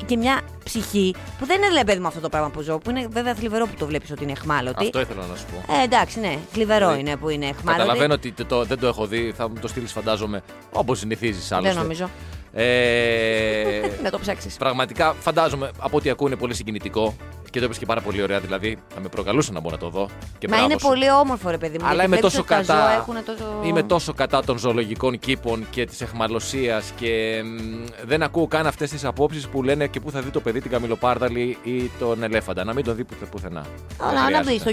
[0.00, 2.78] Ε, και μια ψυχή που δεν είναι, ρε παιδί μου, αυτό το πράγμα που ζω.
[2.78, 4.84] Που είναι βέβαια θλιβερό που το βλέπεις ότι είναι εχμάλωτη.
[4.84, 5.74] Αυτό ήθελα να σου πω.
[5.74, 7.78] Ε, εντάξει, ναι, θλιβερό Δηλαδή, είναι που είναι εχμάλωτη.
[7.82, 9.32] Καταλαβαίνω ότι το- το- δεν το έχω δει.
[9.36, 11.72] Θα μου το στείλεις, φαντάζομαι, όπως συνηθίζεις άλλωστε.
[11.72, 12.10] Δεν νομίζω.
[12.58, 14.48] Ε, Να το ψάξει.
[14.58, 17.14] Πραγματικά φαντάζομαι από ό,τι ακούω είναι πολύ συγκινητικό
[17.50, 18.40] και το είπε και πάρα πολύ ωραία.
[18.40, 20.08] Δηλαδή θα με προκαλούσε να μπω να το δω.
[20.38, 20.86] Και Μα μπράβο είναι σου.
[20.88, 21.84] πολύ όμορφο, ρε παιδί μου.
[21.86, 22.86] Αλλά γιατί είμαι βλέπεις τόσο ότι τα κατά.
[22.88, 23.60] ζώα έχουν τόσο...
[23.64, 28.84] Είμαι τόσο κατά των ζωολογικών κήπων και τη εχμαλωσία και μ, δεν ακούω καν αυτέ
[28.86, 32.64] τι απόψει που λένε και πού θα δει το παιδί την καμιλοπάρδαλη ή τον ελέφαντα.
[32.64, 33.64] Να μην τον δει πουθε- πουθενά.
[33.98, 34.58] Δεν Όλα, να μπει χρειάζεται.
[34.58, 34.70] στο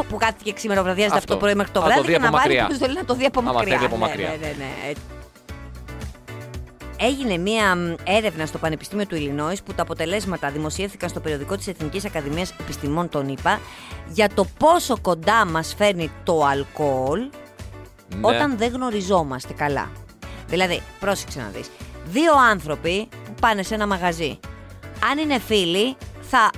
[0.00, 1.32] YouTube που κάθεται και ξημεροβραδιάζεται αυτό Αυτό.
[1.34, 2.66] το πρωί μέχρι το Να το βράδυ δει και από να βάλει μακριά.
[2.66, 3.74] ποιος θέλει να το δει από Άμα μακριά.
[3.74, 4.28] θέλει από Ναι, μακριά.
[4.28, 4.90] ναι, ναι, ναι.
[4.90, 4.92] Ε,
[7.02, 11.66] Έγινε μία μ, έρευνα στο Πανεπιστήμιο του Ιλινόης που τα αποτελέσματα δημοσιεύθηκαν στο περιοδικό της
[11.66, 13.60] Εθνικής Ακαδημίας Επιστημών των ΗΠΑ
[14.08, 17.20] για το πόσο κοντά μας φέρνει το αλκοόλ
[18.08, 18.26] Ναι.
[18.26, 19.90] όταν δεν γνωριζόμαστε καλά.
[20.46, 21.70] Δηλαδή, πρόσεξε να δεις.
[22.04, 24.38] Δύο άνθρωποι που πάνε σε ένα μαγαζί.
[25.10, 26.50] Αν είναι φίλοι, θα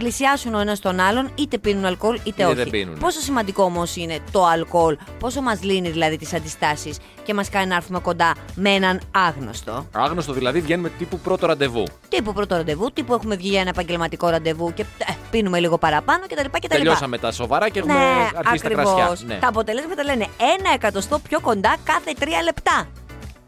[0.00, 2.54] πλησιάσουν ο ένας τον άλλον, είτε πίνουν αλκοόλ είτε Είτε όχι.
[2.54, 2.98] δεν πίνουν.
[2.98, 7.66] Πόσο σημαντικό όμως είναι το αλκοόλ, πόσο μας λύνει δηλαδή τις αντιστάσεις και μας κάνει
[7.66, 11.84] να έρθουμε κοντά με έναν άγνωστο; Άγνωστο δηλαδή βγαίνουμε τύπου πρώτο ραντεβού.
[12.08, 16.24] Τύπου πρώτο ραντεβού, τύπου έχουμε βγει για ένα επαγγελματικό ραντεβού και ε, πίνουμε λίγο παραπάνω
[16.26, 16.46] κτλ.
[16.50, 16.66] κτλ.
[16.68, 18.00] Τελειώσαμε τα σοβαρά και έχουμε Ναι,
[18.34, 18.94] αρχίσει τα ακριβώς.
[18.94, 19.26] κρασιά.
[19.26, 19.38] Ναι.
[19.40, 20.26] Τα αποτελέσματα λένε
[20.58, 22.88] ένα εκατοστό πιο κοντά κάθε τρία λεπτά.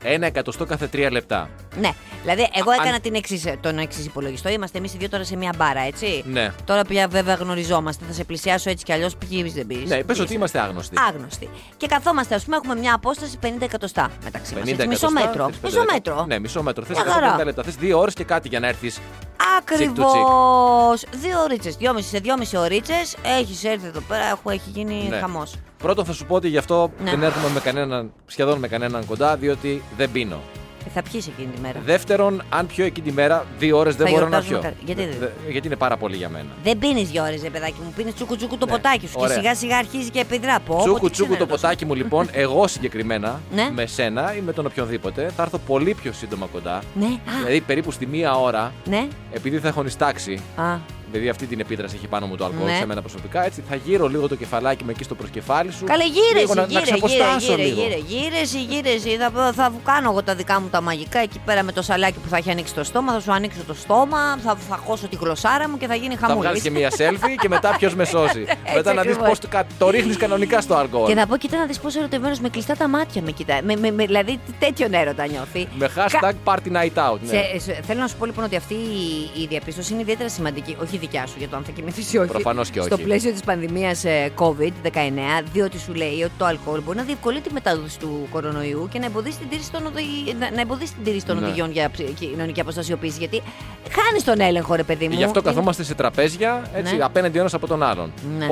[0.05, 1.49] Ένα εκατοστό κάθε τρία λεπτά.
[1.81, 4.49] Ναι, δηλαδή εγώ Αν- έκανα την εξής, τον εξής υπολογιστό.
[4.49, 6.25] Είμαστε εμείς οι δύο τώρα σε μια μπάρα, έτσι.
[6.27, 6.53] Ναι.
[6.65, 8.05] Τώρα πια βέβαια γνωριζόμαστε.
[8.09, 9.17] Θα σε πλησιάσω έτσι κι αλλιώς.
[9.17, 9.89] Πήγε, δεν πεις.
[9.91, 10.97] Ναι, πες ότι είμαστε άγνωστοι.
[11.09, 11.49] Άγνωστοι.
[11.77, 14.63] Και καθόμαστε, ας πούμε, έχουμε μια απόσταση 50 εκατοστά μεταξύ μας.
[14.63, 15.45] 50 Μισό εκατοστά, μέτρο.
[15.47, 15.93] 35 Μισό λεπτά.
[15.93, 16.25] μέτρο.
[16.29, 16.85] Ναι, μισό μέτρο.
[16.85, 17.27] Θες Μια χαρά.
[17.27, 17.63] 150 λεπτά.
[17.63, 18.99] Θες δύο ώρες και κάτι για να έρθεις.
[19.59, 21.05] Ακριβώς.
[21.11, 21.71] Δύο ώριτσε.
[21.79, 22.95] Δυόμιση σε δυόμιση ώριτσε
[23.41, 25.17] έχεις έρθει εδώ πέρα, έχω, έχει γίνει Ναι.
[25.19, 25.55] χαμός.
[25.79, 27.11] Πρώτον, θα σου πω ότι γι' αυτό Ναι.
[27.11, 30.41] δεν έρχομαι με κανέναν, σχεδόν με κανέναν κοντά, διότι δεν πίνω.
[30.95, 31.81] Ε, θα πιεις εκείνη τη μέρα.
[31.85, 34.69] Δεύτερον, αν πιω εκείνη τη μέρα, δύο ώρες δεν Θα μπορώ να γιορτάζουμε πιω.
[34.71, 34.85] κάτι.
[34.85, 36.47] Γιατί δεν- Δε- γιατί είναι πάρα πολύ για μένα.
[36.63, 37.93] Δεν πίνεις δύο ώρες, ρε παιδάκι μου.
[37.97, 38.71] Πίνεις τσούκου τσούκου το Ναι.
[38.73, 39.13] ποτάκι σου.
[39.17, 39.35] Ωραία.
[39.35, 40.61] Και σιγά σιγά αρχίζει και επιδρά.
[40.61, 41.61] Πω, πω, Τσούκου τι τσούκου το ξενέρωτος.
[41.61, 43.71] ποτάκι μου, λοιπόν, εγώ συγκεκριμένα, Ναι.
[43.75, 46.83] με σένα ή με τον οποιονδήποτε, θα έρθω πολύ πιο σύντομα κοντά.
[46.95, 49.07] Ναι, α, Δηλαδή περίπου στη μία ώρα, ναι.
[49.33, 50.77] επειδή θα έχω νιστάξει, Α,
[51.13, 52.77] δηλαδή αυτή την επίδραση έχει πάνω μου το αλκοόλ Ναι.
[52.77, 55.85] σε μένα προσωπικά, έτσι θα γύρω λίγο το κεφαλάκι μου εκεί στο προσκεφάλι σου.
[55.85, 57.81] Καλέ, γύρε, λίγο να, να γύρε, γύρε, ξαποστάσω γύρε, λίγο.
[57.81, 59.17] γύρε, γύρε, εσύ, γύρε, εσύ.
[59.35, 62.29] Θα, θα κάνω εγώ τα δικά μου τα μαγικά εκεί πέρα με το σαλάκι που
[62.29, 63.13] θα έχει ανοίξει το στόμα.
[63.13, 66.27] Θα σου ανοίξω το στόμα, θα, θα χώσω τη γλωσσάρα μου και θα γίνει Θα
[66.27, 66.41] χαμούλη.
[66.47, 68.45] βγάλεις και μία selfie και μετά ποιος με σώσει.
[68.77, 69.39] μετά να δεις ακριβώς.
[69.39, 71.07] πώ το, κα- το ρίχνεις κανονικά στο αλκοόλ.
[71.09, 73.63] Και θα πω, κοίτα να δεις πόσο ερωτευμένος με κλειστά τα μάτια με κοιτάει.
[73.63, 75.69] Με, με, με, δηλαδή τέτοιον έρωτα νιώθει.
[75.79, 77.19] Με hashtag party night out.
[77.21, 77.29] Ναι.
[77.29, 80.77] Σε, σε- θέλω να σου πω λοιπόν ότι αυτή η, η διαπίστωση είναι ιδιαίτερα σημαντική.
[80.83, 82.29] Όχι δικιά σου για το αν θα κοιμηθείς ή όχι.
[82.31, 83.05] Προφανώς και Στο όχι.
[83.05, 84.03] πλαίσιο της πανδημίας
[84.39, 88.99] COVID-19, διότι σου λέει ότι το αλκοόλ μπορεί να διευκολύνει τη μετάδοση του κορονοϊού και
[88.99, 90.03] να εμποδίσει την τήρηση των, οδη...
[90.39, 91.47] να, να εμποδίσει την τήρηση των Ναι.
[91.47, 93.17] οδηγιών για ψ- κοινωνική αποστασιοποίηση.
[93.19, 93.43] Γιατί
[93.91, 95.15] χάνεις τον έλεγχο, ρε παιδί μου.
[95.17, 97.05] Γι' αυτό Είναι- καθόμαστε σε τραπέζια έτσι, Ναι.
[97.05, 98.13] απέναντι ένας από τον άλλον.
[98.39, 98.47] Ναι.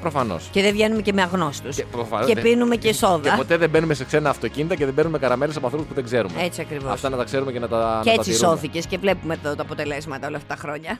[0.00, 0.48] Προφανώς.
[0.52, 1.76] Και δεν βγαίνουμε και με αγνώστους.
[1.76, 3.34] Και προφανώς Και δεν- πίνουμε και Και σόδα.
[3.36, 6.34] ποτέ δεν μπαίνουμε σε ξένα αυτοκίνητα και δεν παίρνουμε καραμέλες από ανθρώπους που δεν ξέρουμε.
[6.42, 6.92] Έτσι ακριβώς.
[6.92, 8.54] Αυτά να τα ξέρουμε και να τα Και να τα έτσι τηρούμε.
[8.54, 10.98] σώθηκες και βλέπουμε εδώ τα αποτελέσματα όλα αυτά τα χρόνια.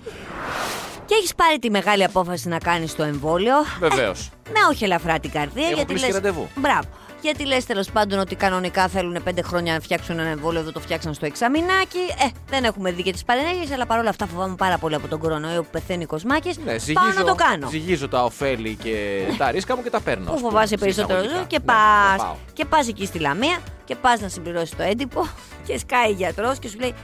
[1.07, 3.55] Και έχεις πάρει τη μεγάλη απόφαση να κάνεις το εμβόλιο.
[3.81, 4.31] Βεβαίως.
[4.49, 5.65] Με όχι ελαφρά την καρδία.
[5.67, 6.49] Έχω γιατί κλείσει λες, ραντεβού.
[6.57, 6.89] Μπράβο.
[7.23, 10.81] Γιατί λες τέλος πάντων ότι κανονικά θέλουν πέντε χρόνια να φτιάξουν ένα εμβόλιο, εδώ το
[10.81, 11.99] φτιάξαν στο εξαμηνάκι.
[11.99, 15.19] Ε, δεν έχουμε δει και τις παρενέργειες, αλλά παρόλα αυτά φοβάμαι πάρα πολύ από τον
[15.19, 16.59] κορονοϊό που πεθαίνει Κοσμάκης.
[16.59, 17.69] Ναι, Πάω να το κάνω.
[17.69, 20.25] Ζυγίζω τα ωφέλη και τα ρίσκα μου και τα παίρνω.
[20.25, 21.47] Πού ας πούμε, φοβάσαι σε περισσότερο εισαγωγικά.
[21.47, 22.17] και Ναι, πας.
[22.17, 22.35] πάω.
[22.53, 25.27] Και πας εκεί στη Λαμία και πας να συμπληρώσεις το έντυπο
[25.67, 26.95] και σκάει γιατρός και σου λέει.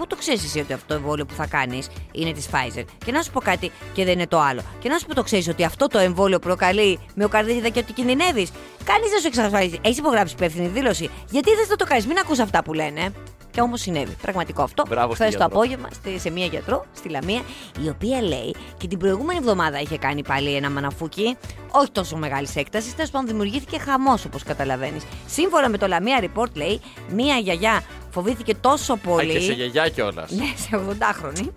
[0.00, 2.48] «Δεν κα- Πού το ξέρεις εσύ ότι αυτό το εμβόλιο που θα κάνεις είναι της
[2.52, 4.60] Pfizer; Και να σου πω κάτι και δεν είναι το άλλο.
[4.78, 8.50] Και να σου πω το ξέρεις ότι αυτό το εμβόλιο προκαλεί μυοκαρδίτιδα και ότι κινδυνεύεις.
[8.84, 9.78] Κανείς δεν σου εξασφαλίζει.
[9.82, 11.10] Έχεις υπογράψει υπεύθυνη δήλωση.
[11.30, 13.12] Γιατί δεν θα το κάνεις, μην ακούς αυτά που λένε.
[13.50, 14.16] Και όμως συνέβη.
[14.22, 14.82] Πραγματικό αυτό.
[14.88, 15.58] Μπράβο στη Χθε το γιατρό.
[15.58, 17.40] απόγευμα στη- σε μία γιατρό στη Λαμία,
[17.84, 21.36] η οποία λέει και την προηγούμενη εβδομάδα είχε κάνει πάλι ένα μαναφούκι,
[21.70, 22.94] όχι τόσο μεγάλης έκτασης.
[22.94, 25.02] Τέλος πάντων, δημιουργήθηκε χαμός όπως καταλαβαίνεις.
[25.26, 26.80] Σύμφωνα με το Λαμία Report, λέει,
[27.12, 29.32] μία γιαγιά φοβήθηκε τόσο Α, πολύ.
[29.32, 30.30] και σε γιαγιά κιόλας.
[30.30, 31.48] Ναι, σε 80χρονη.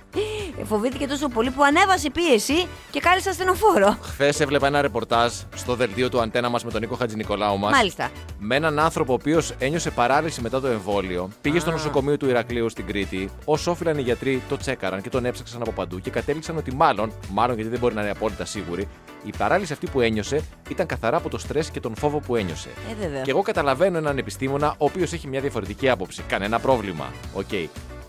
[0.63, 3.97] Φοβήθηκε τόσο πολύ που ανέβασε πίεση και κάλεσε ασθενοφόρο.
[4.01, 7.71] Χθες έβλεπα ένα ρεπορτάζ στο δελτίο του αντένα μας με τον Νίκο Χατζηνικολάου μας.
[7.71, 8.09] Μάλιστα.
[8.39, 11.29] Με έναν άνθρωπο ο οποίος ένιωσε παράλυση μετά το εμβόλιο.
[11.41, 11.73] Πήγε στο Α.
[11.73, 13.29] νοσοκομείο του Ηρακλείου στην Κρήτη.
[13.45, 17.11] Όσο όφυλαν οι γιατροί, το τσέκαραν και τον έψαξαν από παντού και κατέληξαν ότι μάλλον,
[17.29, 18.87] μάλλον γιατί δεν μπορεί να είναι απόλυτα σίγουροι,
[19.23, 22.69] η παράλυση αυτή που ένιωσε ήταν καθαρά από το στρες και τον φόβο που ένιωσε.
[22.91, 23.21] Ε, βέβαια.
[23.21, 26.21] Και εγώ καταλαβαίνω έναν επιστήμονα ο οποίος έχει μια διαφορετική άποψη.
[26.43, 27.13] Κανένα πρόβλημα.
[27.34, 27.49] Οκ.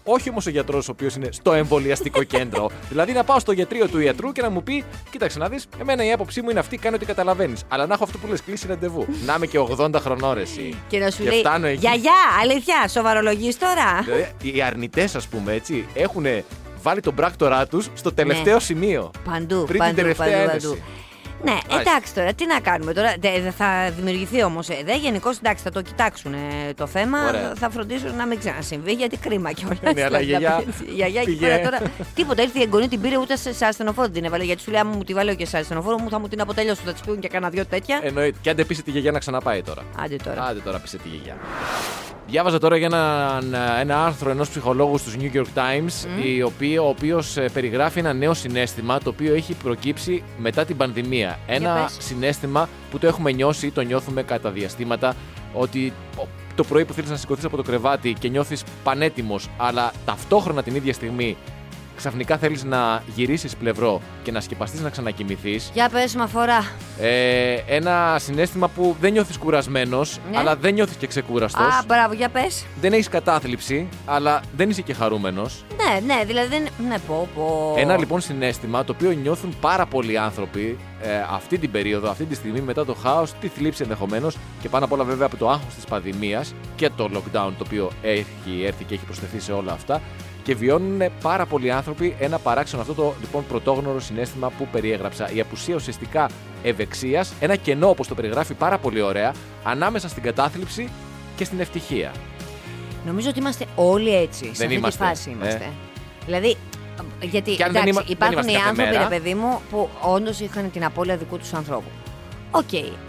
[0.05, 2.71] Όχι όμως ο γιατρός ο οποίος είναι στο εμβολιαστικό κέντρο.
[2.89, 6.05] δηλαδή να πάω στο ιατρείο του ιατρού και να μου πει: Κοίταξε να δεις, εμένα
[6.05, 7.63] η άποψή μου είναι αυτή, κάνει ό,τι καταλαβαίνεις.
[7.69, 9.07] Αλλά να έχω αυτό που λες κλείσει ραντεβού.
[9.27, 10.75] να είμαι και 80 χρονών ρε, εσύ.
[10.89, 11.39] Και να σου Και λέει.
[11.39, 11.79] φτάνω εκεί.
[11.79, 16.27] Γιαγιά, αλήθεια, σοβαρολογείς τώρα; Δηλαδή, οι αρνητές, ας πούμε έτσι, έχουν
[16.83, 18.61] βάλει τον πράκτορά τους στο τελευταίο Ναι.
[18.61, 19.11] σημείο.
[19.25, 20.67] Παντού, Πριν παντού, την τελευταία παντού, ένεση.
[20.67, 20.81] παντού.
[21.45, 21.81] Ναι, Μάλιστα.
[21.81, 23.15] εντάξει τώρα, τι να κάνουμε τώρα.
[23.21, 24.67] δε- δε- θα δημιουργηθεί όμως.
[24.85, 26.39] Δε γενικώς εντάξει, θα το κοιτάξουν ε,
[26.77, 27.19] το θέμα.
[27.29, 27.53] Ωραία.
[27.57, 29.77] Θα φροντίσουν να μην ξανασυμβεί γιατί κρίμα κιόλα.
[29.95, 31.47] Ναι, αλλά η γιαγιά Η γιαγιά εκεί πήγε.
[31.47, 31.79] πέρα τώρα.
[32.15, 34.45] Τίποτα, ήρθε η εγγονή την πήρε ούτε σε, σε ασθενοφόρο την έβαλε.
[34.45, 36.81] Γιατί σου λέει, άμα μου τη βάλω και σε ασθενοφόρο μου θα μου την αποτελειώσω.
[36.85, 38.01] Θα της πήγουν και κάνα δυο τέτοια.
[38.03, 38.39] Εννοείται.
[38.41, 39.83] Και αν δεν πείσει τη γιαγιά να ξαναπάει τώρα.
[40.05, 40.43] Άντε τώρα.
[40.45, 41.37] Άντε τώρα πείσε τη γιαγιά.
[42.27, 43.39] Διάβαζα τώρα για ένα,
[43.81, 48.13] ένα άρθρο ενός ψυχολόγου στους New York Times, η οποία, ο οποίος ε, περιγράφει ένα
[48.13, 51.39] νέο συνέστημα το οποίο έχει προκύψει μετά την πανδημία.
[51.47, 51.97] Ένα πες.
[51.99, 55.15] συνέστημα που το έχουμε νιώσει ή το νιώθουμε κατά διαστήματα,
[55.53, 59.93] ότι ο- το πρωί που θέλεις να σηκωθείς από το κρεβάτι και νιώθεις πανέτοιμος, αλλά
[60.05, 61.37] ταυτόχρονα την ίδια στιγμή
[61.97, 65.71] ξαφνικά θέλεις να γυρίσεις πλευρό και να σκεπαστείς να ξανακοιμηθείς.
[65.75, 66.65] Για πες με αφορά.
[67.01, 70.39] Ε, ένα συνέστημα που δεν νιώθεις κουρασμένος, Ναι.
[70.39, 71.61] αλλά δεν νιώθεις και ξεκούραστος.
[71.67, 72.65] Α, μπράβο, για πες.
[72.81, 75.65] Δεν έχεις κατάθλιψη, αλλά δεν είσαι και χαρούμενος.
[75.77, 76.63] Ναι, ναι, δηλαδή δεν.
[76.89, 77.75] Ναι, πω, πω.
[77.79, 82.35] Ένα λοιπόν συνέστημα το οποίο νιώθουν πάρα πολλοί άνθρωποι ε, αυτή την περίοδο, αυτή τη
[82.35, 85.75] στιγμή μετά το χάος, τη θλίψη ενδεχομένως και πάνω απ' όλα βέβαια από το άγχος
[85.75, 90.01] της πανδημίας και το lockdown το οποίο έχει έρθει και έχει προσθεθεί σε όλα αυτά.
[90.45, 95.31] Και βιώνουν πάρα πολλοί άνθρωποι ένα παράξενο αυτό το λοιπόν πρωτόγνωρο συνέστημα που περιέγραψα.
[95.31, 96.31] Η απουσία ουσιαστικά
[96.63, 99.33] ευεξίας, ένα κενό όπως το περιγράφει πάρα πολύ ωραία,
[99.65, 100.89] ανάμεσα στην κατάθλιψη
[101.37, 102.13] και στην ευτυχία.
[103.07, 104.45] Νομίζω ότι είμαστε όλοι έτσι.
[104.45, 105.33] σε Δεν αυτή είμαστε, τη φάση ε.
[105.33, 105.71] είμαστε.
[106.25, 106.57] Δηλαδή,
[107.21, 109.09] γιατί Και αν δεν εντάξει, είμα- δεν υπάρχουν είμαστε οι κάθε άνθρωποι, μέρα.
[109.09, 111.89] ρε παιδί μου, που όντως είχαν την απώλεια δικού τους ανθρώπου.
[112.51, 112.69] Οκ,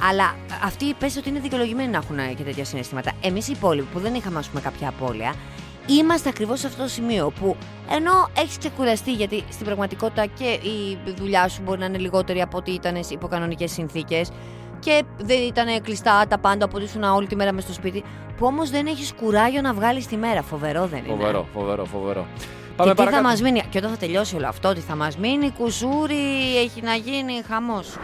[0.09, 3.11] αλλά αυτοί πες ότι είναι δικαιολογημένοι να έχουν και τέτοια συναισθήματα.
[3.21, 5.33] Εμείς οι υπόλοιποι που δεν είχαμε ας πούμε, κάποια απώλεια,
[5.87, 7.55] είμαστε ακριβώς σε αυτό το σημείο που
[7.89, 12.57] ενώ έχεις ξεκουραστεί, γιατί στην πραγματικότητα και η δουλειά σου μπορεί να είναι λιγότερη από
[12.57, 14.31] ό,τι ήταν υπό κανονικές συνθήκες
[14.79, 18.03] και δεν ήταν κλειστά τα πάντα, οπότε ήσουν όλη τη μέρα μες στο σπίτι,
[18.37, 20.41] που όμως δεν έχεις κουράγιο να βγάλεις τη μέρα.
[20.41, 22.25] Φοβερό δεν είναι; Φοβερό, φοβερό, φοβερό.
[22.77, 23.23] Και τι θα παρακάτω.
[23.23, 26.95] μας μείνει, και όταν θα τελειώσει όλο αυτό, τι θα μας μείνει, κουσούρι, έχει να
[26.95, 27.97] γίνει χαμός.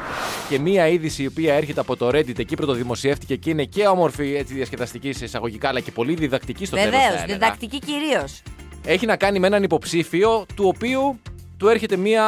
[0.50, 4.36] Και μία είδηση η οποία έρχεται από το Reddit, εκεί πρωτοδημοσιεύτηκε και είναι και όμορφη
[4.36, 6.92] έτσι, διασκεδαστική σε εισαγωγικά, αλλά και πολύ διδακτική στο τέλος.
[6.92, 8.42] Βεβαίως, διδακτική κυρίως.
[8.86, 11.20] Έχει να κάνει με έναν υποψήφιο, του οποίου
[11.58, 12.26] του έρχεται μία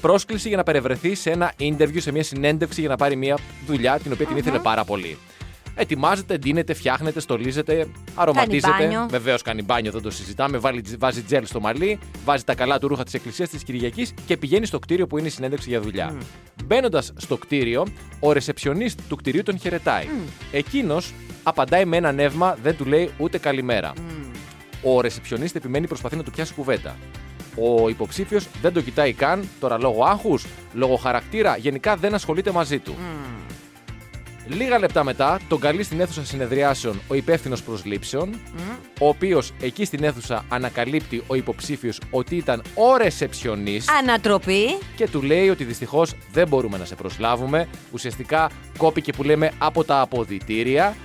[0.00, 3.98] πρόσκληση για να παρευρεθεί σε ένα interview, σε μία συνέντευξη για να πάρει μία δουλειά
[3.98, 5.18] την οποία την ήθελε πάρα πολύ.
[5.74, 8.72] Ετοιμάζεται, ντύνεται, φτιάχνεται, στολίζεται, αρωματίζεται.
[8.78, 9.06] μπάνιο.
[9.10, 10.58] Βεβαίως κάνει μπάνιο, δεν το συζητάμε.
[10.58, 14.36] Βάλει, βάζει τζέλ στο μαλλί, βάζει τα καλά του ρούχα της Εκκλησίας της Κυριακής και
[14.36, 16.16] πηγαίνει στο κτίριο που είναι η συνέντευξη για δουλειά.
[16.64, 17.86] Μπαίνοντας στο κτίριο,
[18.20, 20.06] ο ρεσεψιονίστ του κτιρίου τον χαιρετάει.
[20.52, 23.92] Εκείνος απαντάει με ένα νεύμα, δεν του λέει ούτε καλημέρα.
[24.82, 26.96] Ο ρεσεψιονίστ επιμένει προσπαθεί να του πιάσει κουβέντα.
[27.56, 32.78] Ο υποψήφιος δεν το κοιτάει καν, τώρα λόγω άγχους, λόγω χαρακτήρα, γενικά δεν ασχολείται μαζί
[32.78, 32.94] του.
[34.48, 38.40] Λίγα λεπτά μετά, τον καλεί στην αίθουσα συνεδριάσεων ο υπεύθυνος προσλήψεων,
[39.00, 44.78] ο οποίος εκεί στην αίθουσα ανακαλύπτει ο υποψήφιος ότι ήταν ο ρεσεψιονίστ Ανατροπή.
[44.96, 47.68] και του λέει ότι δυστυχώς δεν μπορούμε να σε προσλάβουμε.
[47.92, 50.96] Ουσιαστικά κόπηκε που λέμε από τα αποδητήρια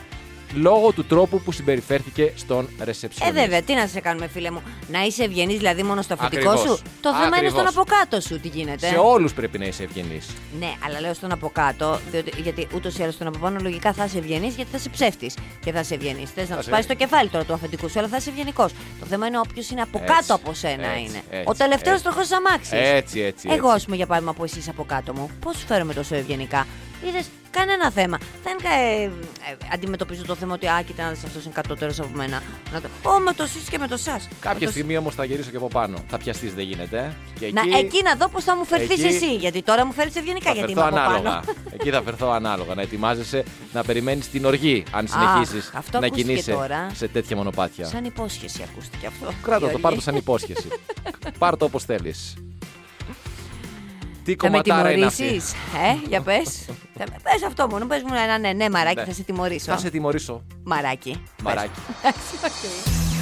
[0.53, 3.41] λόγω του τρόπου που συμπεριφέρθηκε στον Ε, ρεσεψιονίστα.
[3.41, 4.61] βέβαια, τι να σε κάνουμε, φίλε μου.
[4.91, 6.77] Να είσαι ευγενής δηλαδή μόνο στο αφεντικό Ακριβώς.
[6.77, 6.83] σου.
[7.01, 7.51] Το θέμα είναι Ακριβώς.
[7.51, 8.87] στον από κάτω σου, τι γίνεται.
[8.87, 10.27] Σε όλους πρέπει να είσαι ευγενής.
[10.59, 13.93] Ναι, αλλά λέω στον από κάτω, διότι, γιατί ούτως ή άλλως στον από πάνω λογικά
[13.93, 16.29] θα είσαι ευγενής γιατί θα είσαι ψεύτης και θα είσαι ευγενής.
[16.31, 18.29] Θες να Θα τους σε- πάρεις το κεφάλι τώρα του αφεντικού σου, αλλά θα είσαι
[18.29, 18.71] ευγενικός.
[18.99, 21.21] Το θέμα είναι όποιος είναι από Έτσι, κάτω από σένα έτσι, είναι.
[21.29, 22.03] έτσι, Ο τελευταίος έτσι.
[22.03, 22.75] τροχός αμάξι.
[22.75, 23.47] Έτσι, έτσι.
[23.51, 23.75] Εγώ, έτσι.
[23.75, 26.67] ας πούμε, για παράδειγμα, που εσύ από κάτω μου, πώς σου φέρομαι τόσο ευγενικά;
[27.07, 28.17] Είδες κανένα θέμα.
[28.43, 29.09] Δεν ε, ε,
[29.73, 32.41] αντιμετωπίζω το θέμα ότι α, κοίτα να δει αυτός είναι κατώτερος από μένα.
[32.73, 34.27] Να το, Ω, με το σεις και με το σας.
[34.39, 35.97] Κάποια στιγμή όμως θα γυρίσω και από πάνω.
[36.07, 36.97] Θα πιαστείς, δεν γίνεται.
[36.97, 37.39] ε.
[37.39, 39.35] Και Να, εκεί να δω πώς θα μου φερθείς εκεί- εσύ.
[39.35, 41.39] Γιατί τώρα μου φέρεις ευγενικά, θα γιατί φερθώ είμαι από ανάλογα.
[41.39, 41.57] πάνω.
[41.73, 42.75] εκεί θα φερθώ ανάλογα.
[42.75, 46.89] Να ετοιμάζεσαι να περιμένεις την οργή αν συνεχίσεις αυτό να ακούστηκε κινείσαι τώρα.
[46.95, 47.85] σε τέτοια μονοπάτια.
[47.85, 49.33] Σαν υπόσχεση ακούστηκε αυτό.
[49.43, 50.01] Κράτα Η το, πάρ' το οργή.
[50.01, 50.67] σαν υπόσχεση.
[51.37, 52.33] πάρ' το όπως θέλεις.
[54.35, 55.23] Τι Θα με κομματάρα είναι αυτή.
[55.23, 56.65] τιμωρήσεις; Ε, για πες.
[56.97, 57.85] Πες αυτό μόνο.
[57.85, 59.05] Πες μου ένα ναι, ναι, Μαράκι, Ναι.
[59.05, 59.71] θα σε τιμωρήσω.
[59.71, 60.45] Θα σε τιμωρήσω.
[60.63, 61.11] Μαράκι.
[61.11, 61.43] Πες.
[61.43, 61.79] Μαράκι.
[61.99, 62.51] Εντάξει, OK.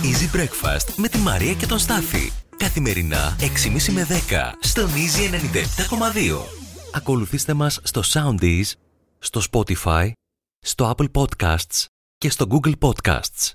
[0.04, 2.32] Easy Breakfast με τη Μαρία και τον Στάθη.
[2.58, 6.40] Καθημερινά 6.30 με 10 στον Easy 97.2.
[6.94, 8.72] Ακολουθήστε μας στο Soundis,
[9.20, 10.12] στο Spotify,
[10.60, 11.86] στο Apple Podcasts
[12.18, 13.52] και στο Google Podcasts.